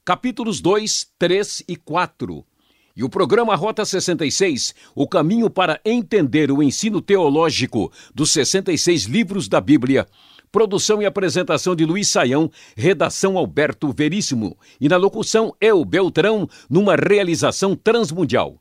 Capítulos 0.04 0.60
2, 0.60 1.08
3 1.18 1.64
e 1.66 1.74
4. 1.74 2.46
E 2.94 3.02
o 3.02 3.08
programa 3.08 3.56
Rota 3.56 3.84
66, 3.84 4.72
o 4.94 5.08
caminho 5.08 5.50
para 5.50 5.80
entender 5.84 6.52
o 6.52 6.62
ensino 6.62 7.00
teológico 7.00 7.92
dos 8.14 8.30
66 8.32 9.04
livros 9.04 9.48
da 9.48 9.60
Bíblia 9.60 10.06
Produção 10.50 11.02
e 11.02 11.06
apresentação 11.06 11.76
de 11.76 11.84
Luiz 11.84 12.08
Saião, 12.08 12.50
redação 12.76 13.36
Alberto 13.36 13.92
Veríssimo 13.92 14.56
e 14.80 14.88
na 14.88 14.96
locução 14.96 15.54
eu, 15.60 15.84
Beltrão, 15.84 16.48
numa 16.70 16.96
realização 16.96 17.76
transmundial. 17.76 18.56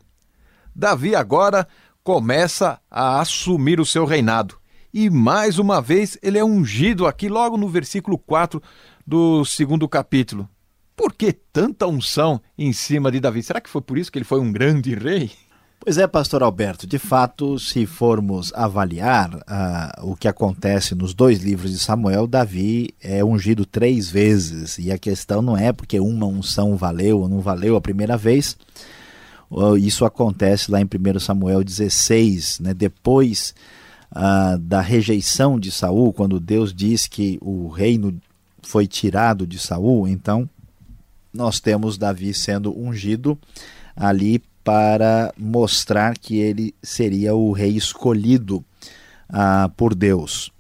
Davi 0.75 1.15
agora 1.15 1.67
começa 2.03 2.79
a 2.89 3.19
assumir 3.19 3.79
o 3.79 3.86
seu 3.86 4.05
reinado. 4.05 4.57
E 4.93 5.10
mais 5.10 5.60
uma 5.60 5.81
vez 5.81 6.17
ele 6.22 6.38
é 6.38 6.43
ungido 6.43 7.05
aqui 7.05 7.27
logo 7.27 7.57
no 7.57 7.67
versículo 7.67 8.17
4 8.17 8.62
do 9.05 9.43
segundo 9.46 9.88
capítulo. 9.88 10.50
Por 10.96 11.13
que 11.13 11.31
tanta 11.31 11.86
unção 11.86 12.41
em 12.57 12.74
cima 12.74 13.12
de 13.12 13.19
Davi? 13.19 13.43
Será 13.43 13.62
que 13.62 13.69
foi 13.69 13.81
por 13.81 13.98
isso 13.98 14.12
que 14.12 14.17
ele 14.17 14.25
foi 14.25 14.39
um 14.39 14.51
grande 14.51 14.96
rei? 14.96 15.31
Pois 15.79 15.98
é, 15.98 16.05
pastor 16.05 16.43
Alberto, 16.43 16.86
de 16.86 16.98
fato, 17.00 17.57
se 17.60 17.86
formos 17.86 18.51
avaliar 18.53 19.34
uh, 19.36 20.12
o 20.12 20.15
que 20.15 20.27
acontece 20.27 20.93
nos 20.96 21.13
dois 21.13 21.39
livros 21.39 21.72
de 21.72 21.79
Samuel, 21.79 22.27
Davi 22.27 22.93
é 23.01 23.24
ungido 23.24 23.65
três 23.65 24.10
vezes, 24.10 24.77
e 24.79 24.91
a 24.91 24.98
questão 24.98 25.41
não 25.41 25.55
é 25.55 25.72
porque 25.72 26.00
uma 26.00 26.25
unção 26.25 26.75
valeu 26.75 27.22
ou 27.22 27.29
não 27.29 27.39
valeu 27.39 27.75
a 27.75 27.81
primeira 27.81 28.17
vez, 28.17 28.57
isso 29.79 30.03
acontece 30.03 30.69
lá 30.69 30.81
em 30.81 30.86
1 30.86 31.19
Samuel 31.19 31.63
16, 31.63 32.60
né? 32.60 32.74
depois 32.74 33.55
uh, 34.12 34.57
da 34.57 34.81
rejeição 34.81 35.57
de 35.57 35.72
Saul, 35.72 36.12
quando 36.12 36.39
Deus 36.39 36.74
diz 36.74 37.07
que 37.07 37.38
o 37.41 37.69
reino 37.69 38.19
foi 38.62 38.88
tirado 38.88 39.47
de 39.47 39.58
Saul, 39.58 40.08
então 40.08 40.49
nós 41.34 41.60
temos 41.62 41.97
Davi 41.97 42.34
sendo 42.34 42.78
ungido 42.78 43.38
ali 43.95 44.41
para 44.67 45.34
mostrar 45.38 46.17
que 46.17 46.38
ele 46.39 46.75
seria 46.84 47.34
o 47.34 47.53
rei 47.53 47.77
escolhido 47.77 48.62
ah, 49.30 49.71
por 49.77 49.95
Deus. 49.95 50.51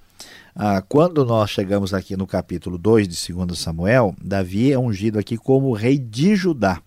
Ah, 0.55 0.81
quando 0.81 1.25
nós 1.25 1.49
chegamos 1.49 1.93
aqui 1.93 2.15
no 2.15 2.25
capítulo 2.25 2.77
2 2.77 3.05
de 3.05 3.33
2 3.33 3.59
Samuel, 3.59 4.15
Davi 4.23 4.71
é 4.71 4.79
ungido 4.79 5.19
aqui 5.19 5.35
como 5.35 5.73
rei 5.73 5.99
de 5.99 6.37
Judá. 6.37 6.81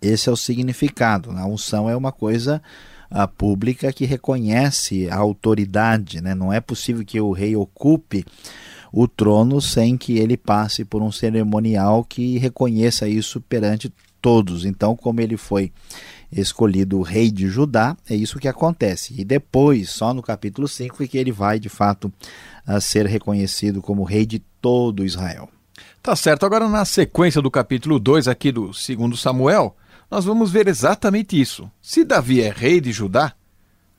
Esse 0.00 0.30
é 0.30 0.32
o 0.32 0.36
significado. 0.36 1.30
A 1.32 1.44
unção 1.44 1.90
é 1.90 1.94
uma 1.94 2.10
coisa 2.10 2.62
ah, 3.10 3.28
pública 3.28 3.92
que 3.92 4.06
reconhece 4.06 5.10
a 5.10 5.16
autoridade. 5.16 6.22
Né? 6.22 6.34
Não 6.34 6.50
é 6.50 6.58
possível 6.58 7.04
que 7.04 7.20
o 7.20 7.32
rei 7.32 7.54
ocupe 7.54 8.24
o 8.90 9.06
trono 9.06 9.60
sem 9.60 9.98
que 9.98 10.16
ele 10.16 10.38
passe 10.38 10.86
por 10.86 11.02
um 11.02 11.12
cerimonial 11.12 12.02
que 12.02 12.38
reconheça 12.38 13.06
isso 13.06 13.42
perante 13.42 13.92
todos. 14.20 14.64
Então, 14.64 14.96
como 14.96 15.20
ele 15.20 15.36
foi 15.36 15.72
escolhido 16.30 17.00
rei 17.00 17.30
de 17.30 17.48
Judá, 17.48 17.96
é 18.08 18.14
isso 18.14 18.38
que 18.38 18.48
acontece. 18.48 19.14
E 19.18 19.24
depois, 19.24 19.90
só 19.90 20.12
no 20.12 20.22
capítulo 20.22 20.68
5, 20.68 21.02
é 21.02 21.06
que 21.06 21.18
ele 21.18 21.32
vai 21.32 21.58
de 21.58 21.68
fato 21.68 22.12
a 22.66 22.80
ser 22.80 23.06
reconhecido 23.06 23.80
como 23.80 24.04
rei 24.04 24.26
de 24.26 24.38
todo 24.60 25.04
Israel. 25.04 25.48
Tá 26.02 26.14
certo. 26.14 26.44
Agora, 26.44 26.68
na 26.68 26.84
sequência 26.84 27.40
do 27.40 27.50
capítulo 27.50 27.98
2 27.98 28.28
aqui 28.28 28.52
do 28.52 28.72
segundo 28.72 29.16
Samuel, 29.16 29.76
nós 30.10 30.24
vamos 30.24 30.50
ver 30.50 30.68
exatamente 30.68 31.38
isso. 31.38 31.70
Se 31.80 32.04
Davi 32.04 32.40
é 32.40 32.50
rei 32.50 32.80
de 32.80 32.92
Judá, 32.92 33.32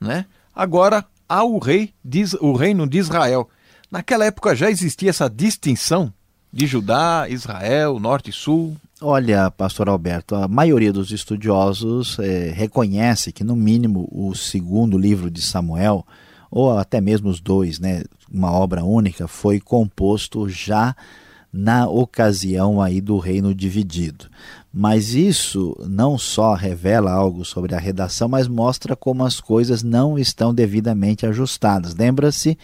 né? 0.00 0.26
Agora 0.54 1.04
há 1.28 1.44
o 1.44 1.58
rei 1.58 1.92
o 2.40 2.52
reino 2.54 2.88
de 2.88 2.98
Israel. 2.98 3.48
Naquela 3.90 4.24
época 4.24 4.54
já 4.54 4.70
existia 4.70 5.10
essa 5.10 5.28
distinção 5.28 6.12
de 6.52 6.66
Judá, 6.66 7.26
Israel, 7.28 7.98
norte 8.00 8.30
e 8.30 8.32
sul. 8.32 8.76
Olha, 9.02 9.50
pastor 9.50 9.88
Alberto, 9.88 10.34
a 10.34 10.46
maioria 10.46 10.92
dos 10.92 11.10
estudiosos 11.10 12.18
é, 12.18 12.50
reconhece 12.50 13.32
que, 13.32 13.42
no 13.42 13.56
mínimo, 13.56 14.06
o 14.12 14.34
segundo 14.34 14.98
livro 14.98 15.30
de 15.30 15.40
Samuel, 15.40 16.06
ou 16.50 16.76
até 16.76 17.00
mesmo 17.00 17.30
os 17.30 17.40
dois, 17.40 17.78
né, 17.78 18.02
uma 18.30 18.52
obra 18.52 18.84
única, 18.84 19.26
foi 19.26 19.58
composto 19.58 20.46
já 20.50 20.94
na 21.50 21.88
ocasião 21.88 22.80
aí 22.80 23.00
do 23.00 23.16
reino 23.16 23.54
dividido. 23.54 24.26
Mas 24.70 25.14
isso 25.14 25.74
não 25.88 26.18
só 26.18 26.52
revela 26.52 27.10
algo 27.10 27.42
sobre 27.42 27.74
a 27.74 27.78
redação, 27.78 28.28
mas 28.28 28.46
mostra 28.46 28.94
como 28.94 29.24
as 29.24 29.40
coisas 29.40 29.82
não 29.82 30.18
estão 30.18 30.52
devidamente 30.52 31.24
ajustadas. 31.24 31.94
Lembra-se 31.94 32.58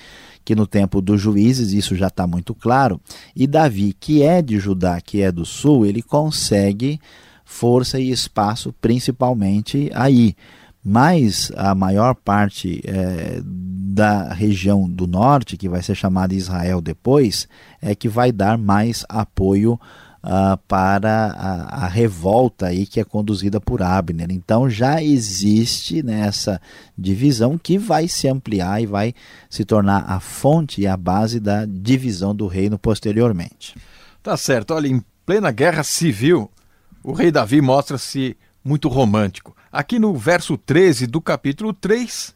que 0.47 0.55
no 0.55 0.65
tempo 0.65 1.03
dos 1.03 1.21
juízes 1.21 1.73
isso 1.73 1.97
já 1.97 2.07
está 2.07 2.25
muito 2.25 2.55
claro, 2.55 3.01
e 3.35 3.49
Davi, 3.49 3.93
que 3.93 4.23
é 4.23 4.41
de 4.41 4.61
Judá, 4.61 5.01
que 5.01 5.21
é 5.21 5.33
do 5.33 5.45
sul, 5.45 5.85
ele 5.85 6.01
consegue 6.01 7.01
força 7.45 7.99
e 7.99 8.13
espaço 8.13 8.73
principalmente 8.81 9.91
aí. 9.93 10.37
Mas 10.85 11.51
a 11.57 11.75
maior 11.75 12.15
parte 12.15 12.81
é, 12.85 13.41
da 13.43 14.33
região 14.33 14.89
do 14.89 15.09
norte, 15.09 15.57
que 15.57 15.69
vai 15.69 15.83
ser 15.83 15.97
chamada 15.97 16.33
Israel 16.33 16.81
depois, 16.81 17.49
é 17.83 17.93
que 17.93 18.09
vai 18.09 18.31
dar 18.31 18.57
mais 18.57 19.05
apoio 19.09 19.81
uh, 20.27 20.59
para 20.67 21.29
a, 21.29 21.85
a, 21.85 21.89
revolta 21.89 22.67
aí 22.67 22.85
que 22.85 22.99
é 22.99 23.05
conduzida 23.05 23.61
por 23.61 23.81
Abner. 23.81 24.31
Então 24.31 24.69
já 24.69 25.03
existe 25.03 26.03
nessa 26.03 26.61
divisão 26.99 27.57
que 27.57 27.79
vai 27.79 28.09
se 28.09 28.27
ampliar 28.27 28.83
e 28.83 28.87
vai 28.87 29.15
se 29.49 29.65
tornar 29.65 30.05
a 30.09 30.19
fonte 30.19 30.81
e 30.81 30.87
a 30.87 30.97
base 30.97 31.39
da 31.39 31.65
divisão 31.65 32.35
do 32.35 32.49
reino 32.49 32.77
posteriormente. 32.79 33.77
Tá 34.23 34.37
certo. 34.37 34.75
Olha, 34.75 34.89
em 34.89 35.03
plena 35.25 35.53
guerra 35.53 35.85
civil, 35.85 36.51
o 37.03 37.13
rei 37.13 37.31
Davi 37.31 37.61
mostra-se 37.61 38.37
muito 38.65 38.89
romântico. 38.89 39.57
Aqui 39.71 39.99
no 39.99 40.15
verso 40.17 40.59
13 40.59 41.07
do 41.07 41.21
capítulo 41.21 41.73
3, 41.73 42.35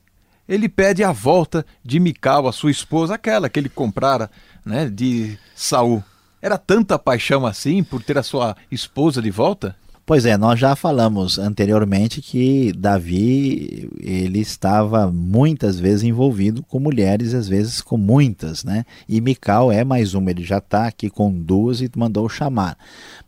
ele 0.49 0.69
pede 0.69 1.03
a 1.03 1.11
volta 1.11 1.67
de 1.85 1.99
Mical, 1.99 2.47
a 2.47 2.53
sua 2.53 2.71
esposa, 2.71 3.15
aquela 3.15 3.49
que 3.49 3.59
ele 3.59 3.69
comprara 3.69 4.31
né, 4.65 4.89
de 4.89 5.37
Saul. 5.55 6.05
Era 6.43 6.57
tanta 6.57 6.99
paixão 6.99 7.47
assim 7.47 7.83
por 7.83 8.03
ter 8.03 8.17
a 8.19 8.23
sua 8.23 8.57
esposa 8.71 9.21
de 9.21 9.31
volta? 9.31 9.77
Pois 10.11 10.27
é, 10.27 10.37
nós 10.37 10.59
já 10.59 10.75
falamos 10.75 11.39
anteriormente 11.39 12.21
que 12.21 12.73
Davi 12.73 13.89
ele 14.01 14.41
estava 14.41 15.09
muitas 15.09 15.79
vezes 15.79 16.03
envolvido 16.03 16.65
com 16.65 16.81
mulheres, 16.81 17.33
às 17.33 17.47
vezes 17.47 17.81
com 17.81 17.97
muitas, 17.97 18.65
né? 18.65 18.85
E 19.09 19.21
Mical 19.21 19.71
é 19.71 19.85
mais 19.85 20.13
uma, 20.13 20.33
ele 20.33 20.43
já 20.43 20.59
está 20.59 20.89
aqui 20.89 21.09
com 21.09 21.31
duas 21.31 21.81
e 21.81 21.89
mandou 21.95 22.29
chamar. 22.29 22.77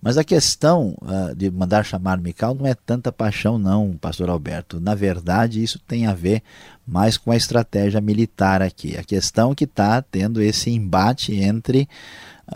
Mas 0.03 0.18
a 0.18 0.25
questão 0.25 0.96
uh, 1.03 1.33
de 1.37 1.53
mandar 1.53 1.85
chamar 1.85 2.18
Mical 2.18 2.53
não 2.53 2.66
é 2.66 2.75
tanta 2.75 3.12
paixão 3.12 3.61
não, 3.61 3.96
pastor 4.01 4.29
Alberto. 4.29 4.81
Na 4.81 4.96
verdade, 4.96 5.62
isso 5.62 5.79
tem 5.87 6.07
a 6.07 6.14
ver 6.14 6.42
mas 6.87 7.16
com 7.16 7.31
a 7.31 7.37
estratégia 7.37 8.01
militar 8.01 8.61
aqui. 8.61 8.96
A 8.96 9.05
questão 9.05 9.55
que 9.55 9.64
está 9.64 10.03
tendo 10.03 10.42
esse 10.42 10.70
embate 10.70 11.35
entre 11.35 11.88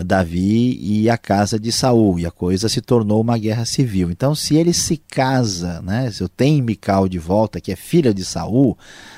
Davi 0.05 0.79
e 0.81 1.09
a 1.09 1.17
casa 1.17 1.59
de 1.59 1.71
Saul, 1.71 2.19
e 2.19 2.27
a 2.27 2.31
coisa 2.31 2.69
se 2.69 2.81
tornou 2.81 3.21
uma 3.21 3.39
guerra 3.39 3.65
civil. 3.65 4.11
Então, 4.11 4.35
se 4.35 4.57
ele 4.57 4.73
se 4.73 4.97
casa, 4.97 5.81
né, 5.81 6.11
se 6.11 6.23
eu 6.23 6.29
tenho 6.29 6.65
Mical 6.65 7.09
de 7.09 7.19
volta, 7.19 7.61
que 7.61 7.73
é 7.73 7.77
filha 7.77 8.13
de 8.13 8.25
Saul, 8.25 8.77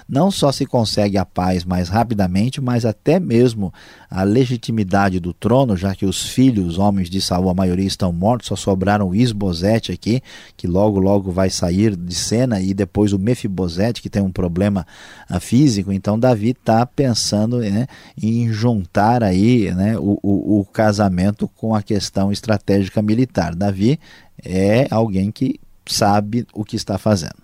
não 0.09 0.31
só 0.31 0.53
se 0.53 0.67
consegue 0.67 1.19
a 1.19 1.25
paz 1.25 1.65
mais 1.65 1.89
rapidamente, 1.89 2.61
mas 2.61 2.85
até 2.85 3.19
mesmo 3.19 3.73
a 4.11 4.23
legitimidade 4.23 5.21
do 5.21 5.33
trono, 5.33 5.77
já 5.77 5.95
que 5.95 6.07
os 6.07 6.23
filhos, 6.29 6.79
homens 6.79 7.11
de 7.11 7.21
Saul, 7.21 7.51
a 7.51 7.55
maioria 7.55 7.87
estão 7.87 8.13
mortos, 8.13 8.49
só 8.49 8.57
sobraram 8.57 9.15
Isbosete 9.15 9.93
aqui, 9.93 10.23
que 10.57 10.67
logo 10.67 10.99
logo 10.99 11.33
vai 11.33 11.51
sair 11.51 11.97
de 11.97 12.15
cena, 12.15 12.61
e 12.61 12.73
depois 12.73 13.13
o 13.13 13.19
Mefibosete, 13.19 14.01
que 14.01 14.11
tem 14.11 14.23
um 14.23 14.33
problema 14.33 14.87
uh, 15.31 15.41
físico. 15.41 15.93
Então 15.93 16.19
Davi 16.19 16.51
está 16.51 16.87
pensando 16.87 17.59
né, 17.59 17.87
em 18.21 18.51
juntar 18.53 19.23
aí 19.23 19.71
né, 19.75 19.99
o, 19.99 20.19
o, 20.23 20.58
o 20.61 20.65
casamento 20.65 21.47
com 21.49 21.75
a 21.75 21.83
questão 21.83 22.33
estratégica 22.33 23.01
militar. 23.01 23.55
Davi 23.55 24.01
é 24.45 24.87
alguém 24.91 25.31
que 25.31 25.61
sabe 25.87 26.47
o 26.53 26.65
que 26.65 26.77
está 26.77 26.99
fazendo. 26.99 27.37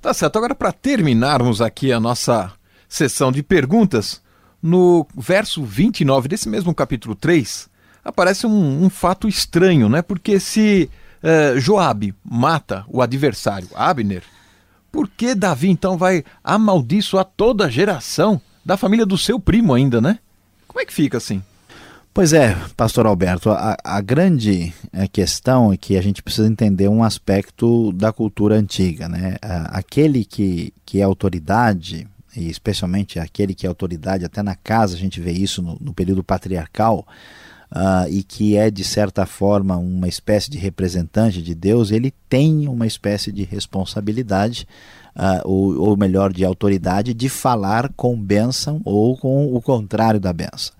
Tá 0.00 0.14
certo. 0.14 0.36
Agora, 0.36 0.54
para 0.54 0.72
terminarmos 0.72 1.60
aqui 1.60 1.92
a 1.92 2.00
nossa 2.00 2.52
sessão 2.88 3.30
de 3.30 3.42
perguntas, 3.42 4.22
no 4.62 5.06
verso 5.14 5.62
29 5.62 6.28
desse 6.28 6.48
mesmo 6.48 6.74
capítulo 6.74 7.14
3, 7.14 7.68
aparece 8.02 8.46
um, 8.46 8.84
um 8.84 8.88
fato 8.88 9.28
estranho, 9.28 9.88
né? 9.88 10.00
Porque 10.00 10.40
se 10.40 10.90
uh, 11.22 11.60
Joabe 11.60 12.14
mata 12.24 12.84
o 12.88 13.02
adversário, 13.02 13.68
Abner, 13.74 14.22
por 14.90 15.08
que 15.08 15.34
Davi 15.34 15.68
então 15.68 15.98
vai 15.98 16.24
amaldiçoar 16.42 17.26
toda 17.36 17.66
a 17.66 17.70
geração 17.70 18.40
da 18.64 18.76
família 18.76 19.04
do 19.04 19.18
seu 19.18 19.38
primo 19.38 19.74
ainda, 19.74 20.00
né? 20.00 20.18
Como 20.66 20.80
é 20.80 20.86
que 20.86 20.92
fica 20.92 21.18
assim? 21.18 21.42
Pois 22.12 22.32
é, 22.32 22.56
pastor 22.76 23.06
Alberto, 23.06 23.50
a, 23.50 23.76
a, 23.84 24.00
grande 24.00 24.74
eh, 24.92 25.06
questão 25.06 25.72
é 25.72 25.76
que 25.76 25.96
a 25.96 26.02
gente 26.02 26.24
precisa 26.24 26.48
entender 26.48 26.88
um 26.88 27.04
aspecto 27.04 27.92
da 27.92 28.12
cultura 28.12 28.56
antiga. 28.56 29.08
Né? 29.08 29.36
Aquele 29.40 30.24
que, 30.24 30.74
que 30.84 31.00
é 31.00 31.04
autoridade, 31.04 32.08
e 32.36 32.50
especialmente 32.50 33.20
aquele 33.20 33.54
que 33.54 33.64
é 33.64 33.68
autoridade, 33.68 34.24
até 34.24 34.42
na 34.42 34.56
casa 34.56 34.96
a 34.96 34.98
gente 34.98 35.20
vê 35.20 35.30
isso 35.30 35.62
no, 35.62 35.78
no 35.80 35.94
período 35.94 36.24
patriarcal, 36.24 37.06
uh, 37.70 38.08
e 38.10 38.24
que 38.24 38.56
é 38.56 38.72
de 38.72 38.82
certa 38.82 39.24
forma 39.24 39.76
uma 39.76 40.08
espécie 40.08 40.50
de 40.50 40.58
representante 40.58 41.40
de 41.40 41.54
Deus, 41.54 41.92
ele 41.92 42.12
tem 42.28 42.66
uma 42.66 42.88
espécie 42.88 43.30
de 43.30 43.44
responsabilidade, 43.44 44.66
uh, 45.14 45.48
ou, 45.48 45.78
ou 45.78 45.96
melhor, 45.96 46.32
de 46.32 46.44
autoridade, 46.44 47.14
de 47.14 47.28
falar 47.28 47.92
com 47.94 48.20
bênção 48.20 48.80
ou 48.84 49.16
com 49.16 49.54
o 49.54 49.62
contrário 49.62 50.18
da 50.18 50.32
bênção. 50.32 50.74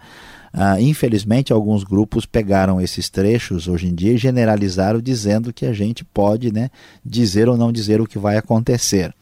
Ah, 0.53 0.81
infelizmente, 0.81 1.53
alguns 1.53 1.85
grupos 1.85 2.27
pegaram 2.27 2.81
esses 2.81 3.09
trechos 3.09 3.69
hoje 3.69 3.87
em 3.87 3.95
dia 3.95 4.13
e 4.13 4.19
generalizaram 4.19 5.01
dizendo 5.01 5.53
que 5.53 5.65
a 5.65 5.73
gente 5.73 6.05
pode 6.05 6.53
né, 6.53 6.71
dizer 7.05 7.49
ou 7.49 7.57
não 7.57 7.71
dizer 7.71 8.01
o 8.01 8.07
que 8.07 8.19
vai 8.19 8.37
acontecer. 8.37 9.15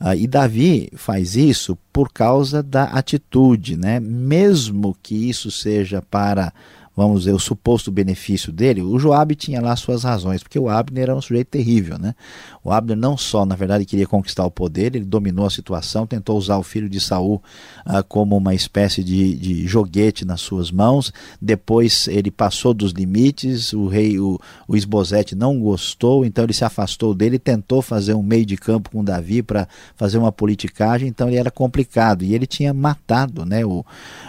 Ah, 0.00 0.16
e 0.16 0.26
Davi 0.26 0.90
faz 0.96 1.36
isso 1.36 1.78
por 1.92 2.12
causa 2.12 2.62
da 2.62 2.84
atitude, 2.84 3.76
né? 3.76 4.00
mesmo 4.00 4.96
que 5.00 5.14
isso 5.28 5.50
seja 5.50 6.02
para 6.02 6.52
vamos 6.96 7.20
dizer, 7.20 7.32
o 7.32 7.38
suposto 7.38 7.90
benefício 7.90 8.52
dele, 8.52 8.80
o 8.80 8.98
Joabe 8.98 9.34
tinha 9.34 9.60
lá 9.60 9.74
suas 9.74 10.04
razões, 10.04 10.42
porque 10.42 10.58
o 10.58 10.68
Abner 10.68 11.04
era 11.04 11.16
um 11.16 11.20
sujeito 11.20 11.48
terrível, 11.48 11.98
né? 11.98 12.14
O 12.62 12.70
Abner 12.70 12.96
não 12.96 13.16
só, 13.16 13.44
na 13.44 13.56
verdade, 13.56 13.84
queria 13.84 14.06
conquistar 14.06 14.44
o 14.44 14.50
poder, 14.50 14.94
ele 14.94 15.04
dominou 15.04 15.44
a 15.44 15.50
situação, 15.50 16.06
tentou 16.06 16.38
usar 16.38 16.56
o 16.56 16.62
filho 16.62 16.88
de 16.88 17.00
Saul 17.00 17.42
ah, 17.84 18.02
como 18.02 18.36
uma 18.36 18.54
espécie 18.54 19.02
de, 19.02 19.34
de 19.34 19.66
joguete 19.66 20.24
nas 20.24 20.40
suas 20.40 20.70
mãos, 20.70 21.12
depois 21.40 22.06
ele 22.06 22.30
passou 22.30 22.72
dos 22.72 22.92
limites, 22.92 23.72
o 23.72 23.88
rei, 23.88 24.18
o, 24.20 24.38
o 24.68 24.76
Esbozete 24.76 25.34
não 25.34 25.58
gostou, 25.58 26.24
então 26.24 26.44
ele 26.44 26.52
se 26.52 26.64
afastou 26.64 27.12
dele, 27.12 27.38
tentou 27.38 27.82
fazer 27.82 28.14
um 28.14 28.22
meio 28.22 28.46
de 28.46 28.56
campo 28.56 28.90
com 28.90 29.02
Davi 29.02 29.42
para 29.42 29.66
fazer 29.96 30.18
uma 30.18 30.30
politicagem, 30.30 31.08
então 31.08 31.28
ele 31.28 31.36
era 31.36 31.50
complicado, 31.50 32.24
e 32.24 32.34
ele 32.34 32.46
tinha 32.46 32.72
matado 32.72 33.44
né, 33.44 33.64
o, 33.64 33.84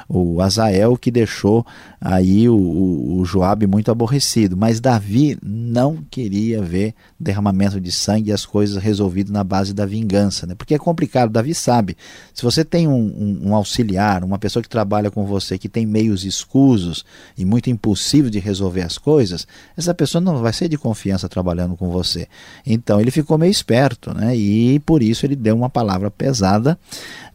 o 0.07 0.41
Azael, 0.41 0.97
que 0.97 1.09
deixou 1.09 1.65
aí 1.99 2.47
o, 2.47 2.55
o, 2.55 3.19
o 3.19 3.25
Joabe 3.25 3.65
muito 3.65 3.89
aborrecido. 3.89 4.55
Mas 4.55 4.79
Davi 4.79 5.37
não 5.43 5.97
queria 6.09 6.61
ver 6.61 6.93
derramamento 7.19 7.81
de 7.81 7.91
sangue 7.91 8.29
e 8.29 8.33
as 8.33 8.45
coisas 8.45 8.81
resolvidas 8.81 9.31
na 9.31 9.43
base 9.43 9.73
da 9.73 9.85
vingança. 9.85 10.45
Né? 10.45 10.53
Porque 10.55 10.75
é 10.75 10.77
complicado, 10.77 11.31
Davi 11.31 11.53
sabe. 11.55 11.97
Se 12.33 12.43
você 12.43 12.63
tem 12.63 12.87
um, 12.87 12.93
um, 12.93 13.49
um 13.49 13.55
auxiliar, 13.55 14.23
uma 14.23 14.37
pessoa 14.37 14.61
que 14.61 14.69
trabalha 14.69 15.09
com 15.09 15.25
você, 15.25 15.57
que 15.57 15.69
tem 15.69 15.85
meios 15.85 16.23
escusos 16.23 17.03
e 17.37 17.43
muito 17.43 17.69
impulsivo 17.69 18.29
de 18.29 18.39
resolver 18.39 18.81
as 18.81 18.97
coisas, 18.97 19.47
essa 19.75 19.93
pessoa 19.93 20.21
não 20.21 20.37
vai 20.37 20.53
ser 20.53 20.69
de 20.69 20.77
confiança 20.77 21.27
trabalhando 21.27 21.75
com 21.75 21.89
você. 21.89 22.27
Então 22.65 23.01
ele 23.01 23.11
ficou 23.11 23.37
meio 23.37 23.51
esperto, 23.51 24.13
né? 24.13 24.35
e 24.35 24.79
por 24.79 25.01
isso 25.01 25.25
ele 25.25 25.35
deu 25.35 25.55
uma 25.55 25.69
palavra 25.69 26.11
pesada, 26.11 26.77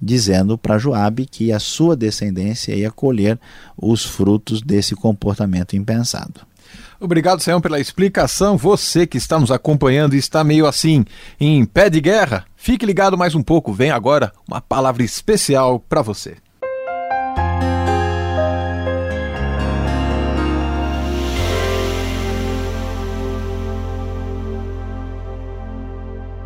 dizendo 0.01 0.57
para 0.57 0.79
Joabe 0.79 1.27
que 1.27 1.53
a 1.53 1.59
sua 1.59 1.97
descendência 1.97 2.60
ia 2.69 2.91
colher 2.91 3.39
os 3.77 4.05
frutos 4.05 4.61
desse 4.61 4.95
comportamento 4.95 5.77
impensado. 5.77 6.41
Obrigado, 6.99 7.41
Senhor, 7.41 7.61
pela 7.61 7.81
explicação. 7.81 8.59
Você 8.59 9.07
que 9.07 9.17
está 9.17 9.39
nos 9.39 9.51
acompanhando 9.51 10.15
e 10.15 10.19
está 10.19 10.45
meio 10.45 10.67
assim 10.67 11.05
em 11.41 11.65
pé 11.65 11.89
de 11.89 12.01
guerra, 12.01 12.45
fique 12.55 12.85
ligado 12.85 13.17
mais 13.17 13.35
um 13.35 13.43
pouco. 13.43 13.73
Vem 13.73 13.91
agora 13.91 14.33
uma 14.47 14.61
palavra 14.61 15.03
especial 15.03 15.81
para 15.81 16.03
você. 16.03 16.37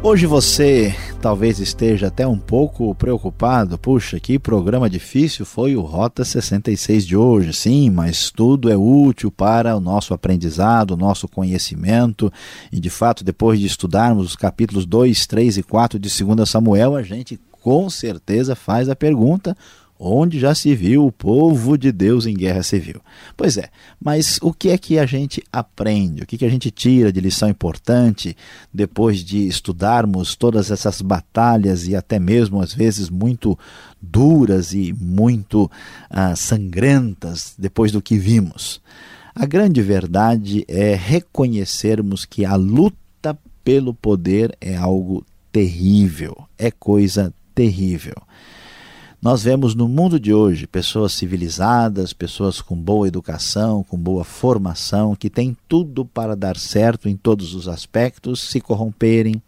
Hoje 0.07 0.27
você 0.27 0.95
talvez 1.23 1.59
esteja 1.59 2.09
até 2.09 2.27
um 2.27 2.39
pouco 2.39 2.95
preocupado. 2.95 3.79
Puxa, 3.79 4.21
que 4.21 4.39
programa 4.39 4.91
difícil 4.91 5.47
foi 5.47 5.77
o 5.77 5.81
Rota 5.81 6.23
66 6.23 7.07
de 7.07 7.17
hoje. 7.17 7.55
Sim, 7.55 7.89
mas 7.89 8.31
tudo 8.31 8.71
é 8.71 8.77
útil 8.77 9.31
para 9.31 9.75
o 9.75 9.81
nosso 9.81 10.13
aprendizado, 10.13 10.91
o 10.91 10.97
nosso 10.99 11.27
conhecimento. 11.27 12.31
E 12.71 12.79
de 12.79 12.91
fato, 12.91 13.25
depois 13.25 13.59
de 13.59 13.65
estudarmos 13.65 14.27
os 14.27 14.37
capítulos 14.37 14.85
2, 14.85 15.27
3 15.27 15.57
e 15.57 15.63
4 15.63 15.99
de 15.99 16.23
2 16.23 16.51
Samuel, 16.51 16.95
a 16.95 17.03
gente 17.03 17.41
com 17.63 17.89
certeza 17.89 18.55
faz 18.55 18.91
a 18.91 18.95
pergunta: 18.95 19.57
onde 20.05 20.39
já 20.39 20.55
se 20.55 20.75
viu 20.75 21.07
o 21.07 21.13
povo 21.13 21.79
de 21.79 21.91
Deus 21.91 22.27
em 22.27 22.35
guerra 22.35 22.63
civil. 22.63 23.01
Pois 23.37 23.57
é, 23.57 23.69
mas 24.01 24.39
o 24.43 24.53
que 24.53 24.69
é 24.69 24.79
que 24.79 24.99
a 24.99 25.07
gente 25.07 25.43
aprende? 25.53 26.23
O 26.23 26.27
que, 26.27 26.37
que 26.37 26.45
a 26.45 26.49
gente 26.49 26.71
tira 26.71 27.13
de 27.13 27.21
lição 27.21 27.49
importante 27.49 28.37
depois 28.73 29.21
de 29.21 29.47
estudarmos 29.47 30.37
todas 30.37 30.71
essas 30.71 31.01
batalhas 31.01 31.89
e 31.89 31.97
até 31.97 32.19
mesmo 32.19 32.61
às 32.61 32.75
vezes 32.75 33.09
muito 33.09 33.59
duras 34.01 34.75
e 34.75 34.93
muito 34.93 35.71
ah, 36.11 36.37
sangrentas 36.37 37.55
depois 37.59 37.91
do 37.91 38.03
que 38.03 38.19
vimos? 38.19 38.81
A 39.35 39.47
grande 39.47 39.83
verdade 39.83 40.65
é 40.69 40.95
reconhecermos 40.95 42.25
que 42.25 42.45
a 42.45 42.55
luta 42.55 43.37
pelo 43.65 43.95
poder 43.95 44.57
é 44.61 44.77
algo 44.77 45.25
terrível, 45.51 46.37
é 46.59 46.71
coisa 46.71 47.33
terrível. 47.55 48.15
Nós 49.25 49.43
vemos 49.43 49.75
no 49.75 49.89
mundo 49.89 50.21
de 50.21 50.35
hoje 50.35 50.67
pessoas 50.67 51.15
civilizadas, 51.15 52.13
pessoas 52.13 52.61
com 52.61 52.77
boa 52.77 53.09
educação, 53.09 53.83
com 53.83 53.97
boa 53.97 54.23
formação, 54.23 55.17
que 55.17 55.31
têm 55.31 55.57
tudo 55.67 56.05
para 56.05 56.37
dar 56.37 56.59
certo 56.59 57.09
em 57.09 57.17
todos 57.17 57.55
os 57.55 57.67
aspectos, 57.67 58.43
se 58.43 58.61
corromperem, 58.61 59.43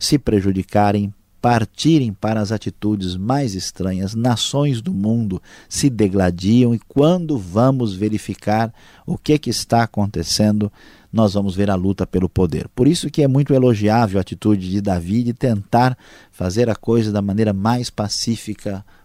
se 0.00 0.18
prejudicarem, 0.18 1.14
partirem 1.40 2.12
para 2.12 2.40
as 2.40 2.50
atitudes 2.50 3.14
mais 3.14 3.54
estranhas, 3.54 4.16
nações 4.16 4.82
do 4.82 4.92
mundo 4.92 5.40
se 5.68 5.88
degladiam 5.88 6.74
e 6.74 6.80
quando 6.80 7.38
vamos 7.38 7.94
verificar 7.94 8.74
o 9.06 9.16
que, 9.16 9.38
que 9.38 9.50
está 9.50 9.84
acontecendo, 9.84 10.72
nós 11.12 11.34
vamos 11.34 11.54
ver 11.54 11.70
a 11.70 11.76
luta 11.76 12.04
pelo 12.04 12.28
poder. 12.28 12.66
Por 12.74 12.88
isso 12.88 13.08
que 13.08 13.22
é 13.22 13.28
muito 13.28 13.54
elogiável 13.54 14.18
a 14.18 14.22
atitude 14.22 14.68
de 14.68 14.80
Davi 14.80 15.22
de 15.22 15.32
tentar 15.32 15.96
fazer 16.32 16.68
a 16.68 16.74
coisa 16.74 17.12
da 17.12 17.22
maneira 17.22 17.52
mais 17.52 17.90
pacífica 17.90 18.74
possível, 18.74 18.99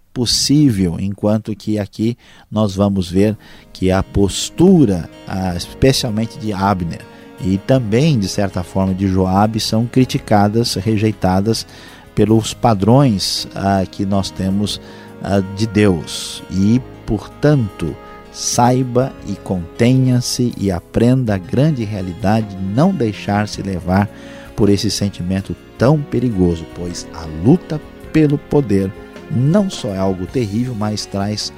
enquanto 0.99 1.56
que 1.56 1.78
aqui 1.78 2.17
nós 2.49 2.75
vamos 2.75 3.10
ver 3.10 3.38
que 3.73 3.91
a 3.91 4.01
postura, 4.01 5.10
especialmente 5.56 6.38
de 6.39 6.54
Abner 6.54 7.01
e 7.41 7.58
também 7.58 8.17
de 8.17 8.28
certa 8.28 8.63
forma 8.63 8.93
de 8.93 9.08
Joabe, 9.08 9.60
são 9.60 9.86
criticadas, 9.86 10.75
rejeitadas 10.75 11.67
pelos 12.13 12.54
padrões 12.54 13.47
ah, 13.54 13.84
que 13.89 14.06
nós 14.06 14.32
temos 14.32 14.80
ah, 15.21 15.43
de 15.56 15.67
Deus. 15.67 16.41
E, 16.49 16.82
portanto, 17.06 17.95
saiba 18.32 19.13
e 19.28 19.36
contenha-se 19.36 20.54
e 20.58 20.71
aprenda 20.71 21.36
a 21.36 21.38
grande 21.38 21.84
realidade 21.84 22.56
de 22.56 22.63
não 22.63 22.93
deixar-se 22.93 23.62
levar 23.62 24.10
por 24.56 24.69
esse 24.69 24.89
sentimento 24.89 25.54
tão 25.78 26.01
perigoso, 26.01 26.65
pois 26.75 27.06
a 27.13 27.25
luta 27.45 27.82
pelo 28.13 28.38
poder 28.38 28.89
não 29.31 29.69
só 29.69 29.89
é 29.89 29.97
algo 29.97 30.25
terrível, 30.25 30.75
mas 30.75 31.05
traz 31.05 31.51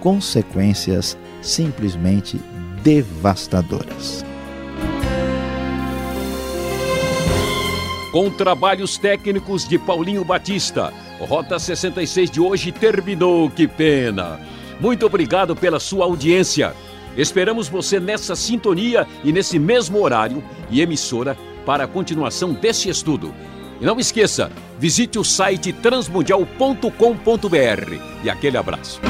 consequências 0.00 1.16
simplesmente 1.40 2.40
devastadoras. 2.82 4.24
Com 8.12 8.30
trabalhos 8.30 8.96
técnicos 8.96 9.66
de 9.66 9.76
Paulinho 9.76 10.24
Batista, 10.24 10.92
Rota 11.18 11.58
66 11.58 12.30
de 12.30 12.40
hoje 12.40 12.70
terminou, 12.70 13.50
que 13.50 13.66
pena. 13.66 14.38
Muito 14.78 15.06
obrigado 15.06 15.56
pela 15.56 15.80
sua 15.80 16.04
audiência. 16.04 16.74
Esperamos 17.16 17.68
você 17.68 17.98
nessa 17.98 18.36
sintonia 18.36 19.06
e 19.24 19.32
nesse 19.32 19.58
mesmo 19.58 20.00
horário 20.00 20.44
e 20.70 20.80
emissora 20.80 21.36
para 21.64 21.84
a 21.84 21.88
continuação 21.88 22.52
desse 22.52 22.88
estudo. 22.88 23.34
E 23.80 23.84
não 23.84 23.98
esqueça, 23.98 24.52
visite 24.78 25.18
o 25.18 25.24
site 25.24 25.72
transmundial.com.br 25.72 27.94
e 28.22 28.30
aquele 28.30 28.56
abraço. 28.56 29.00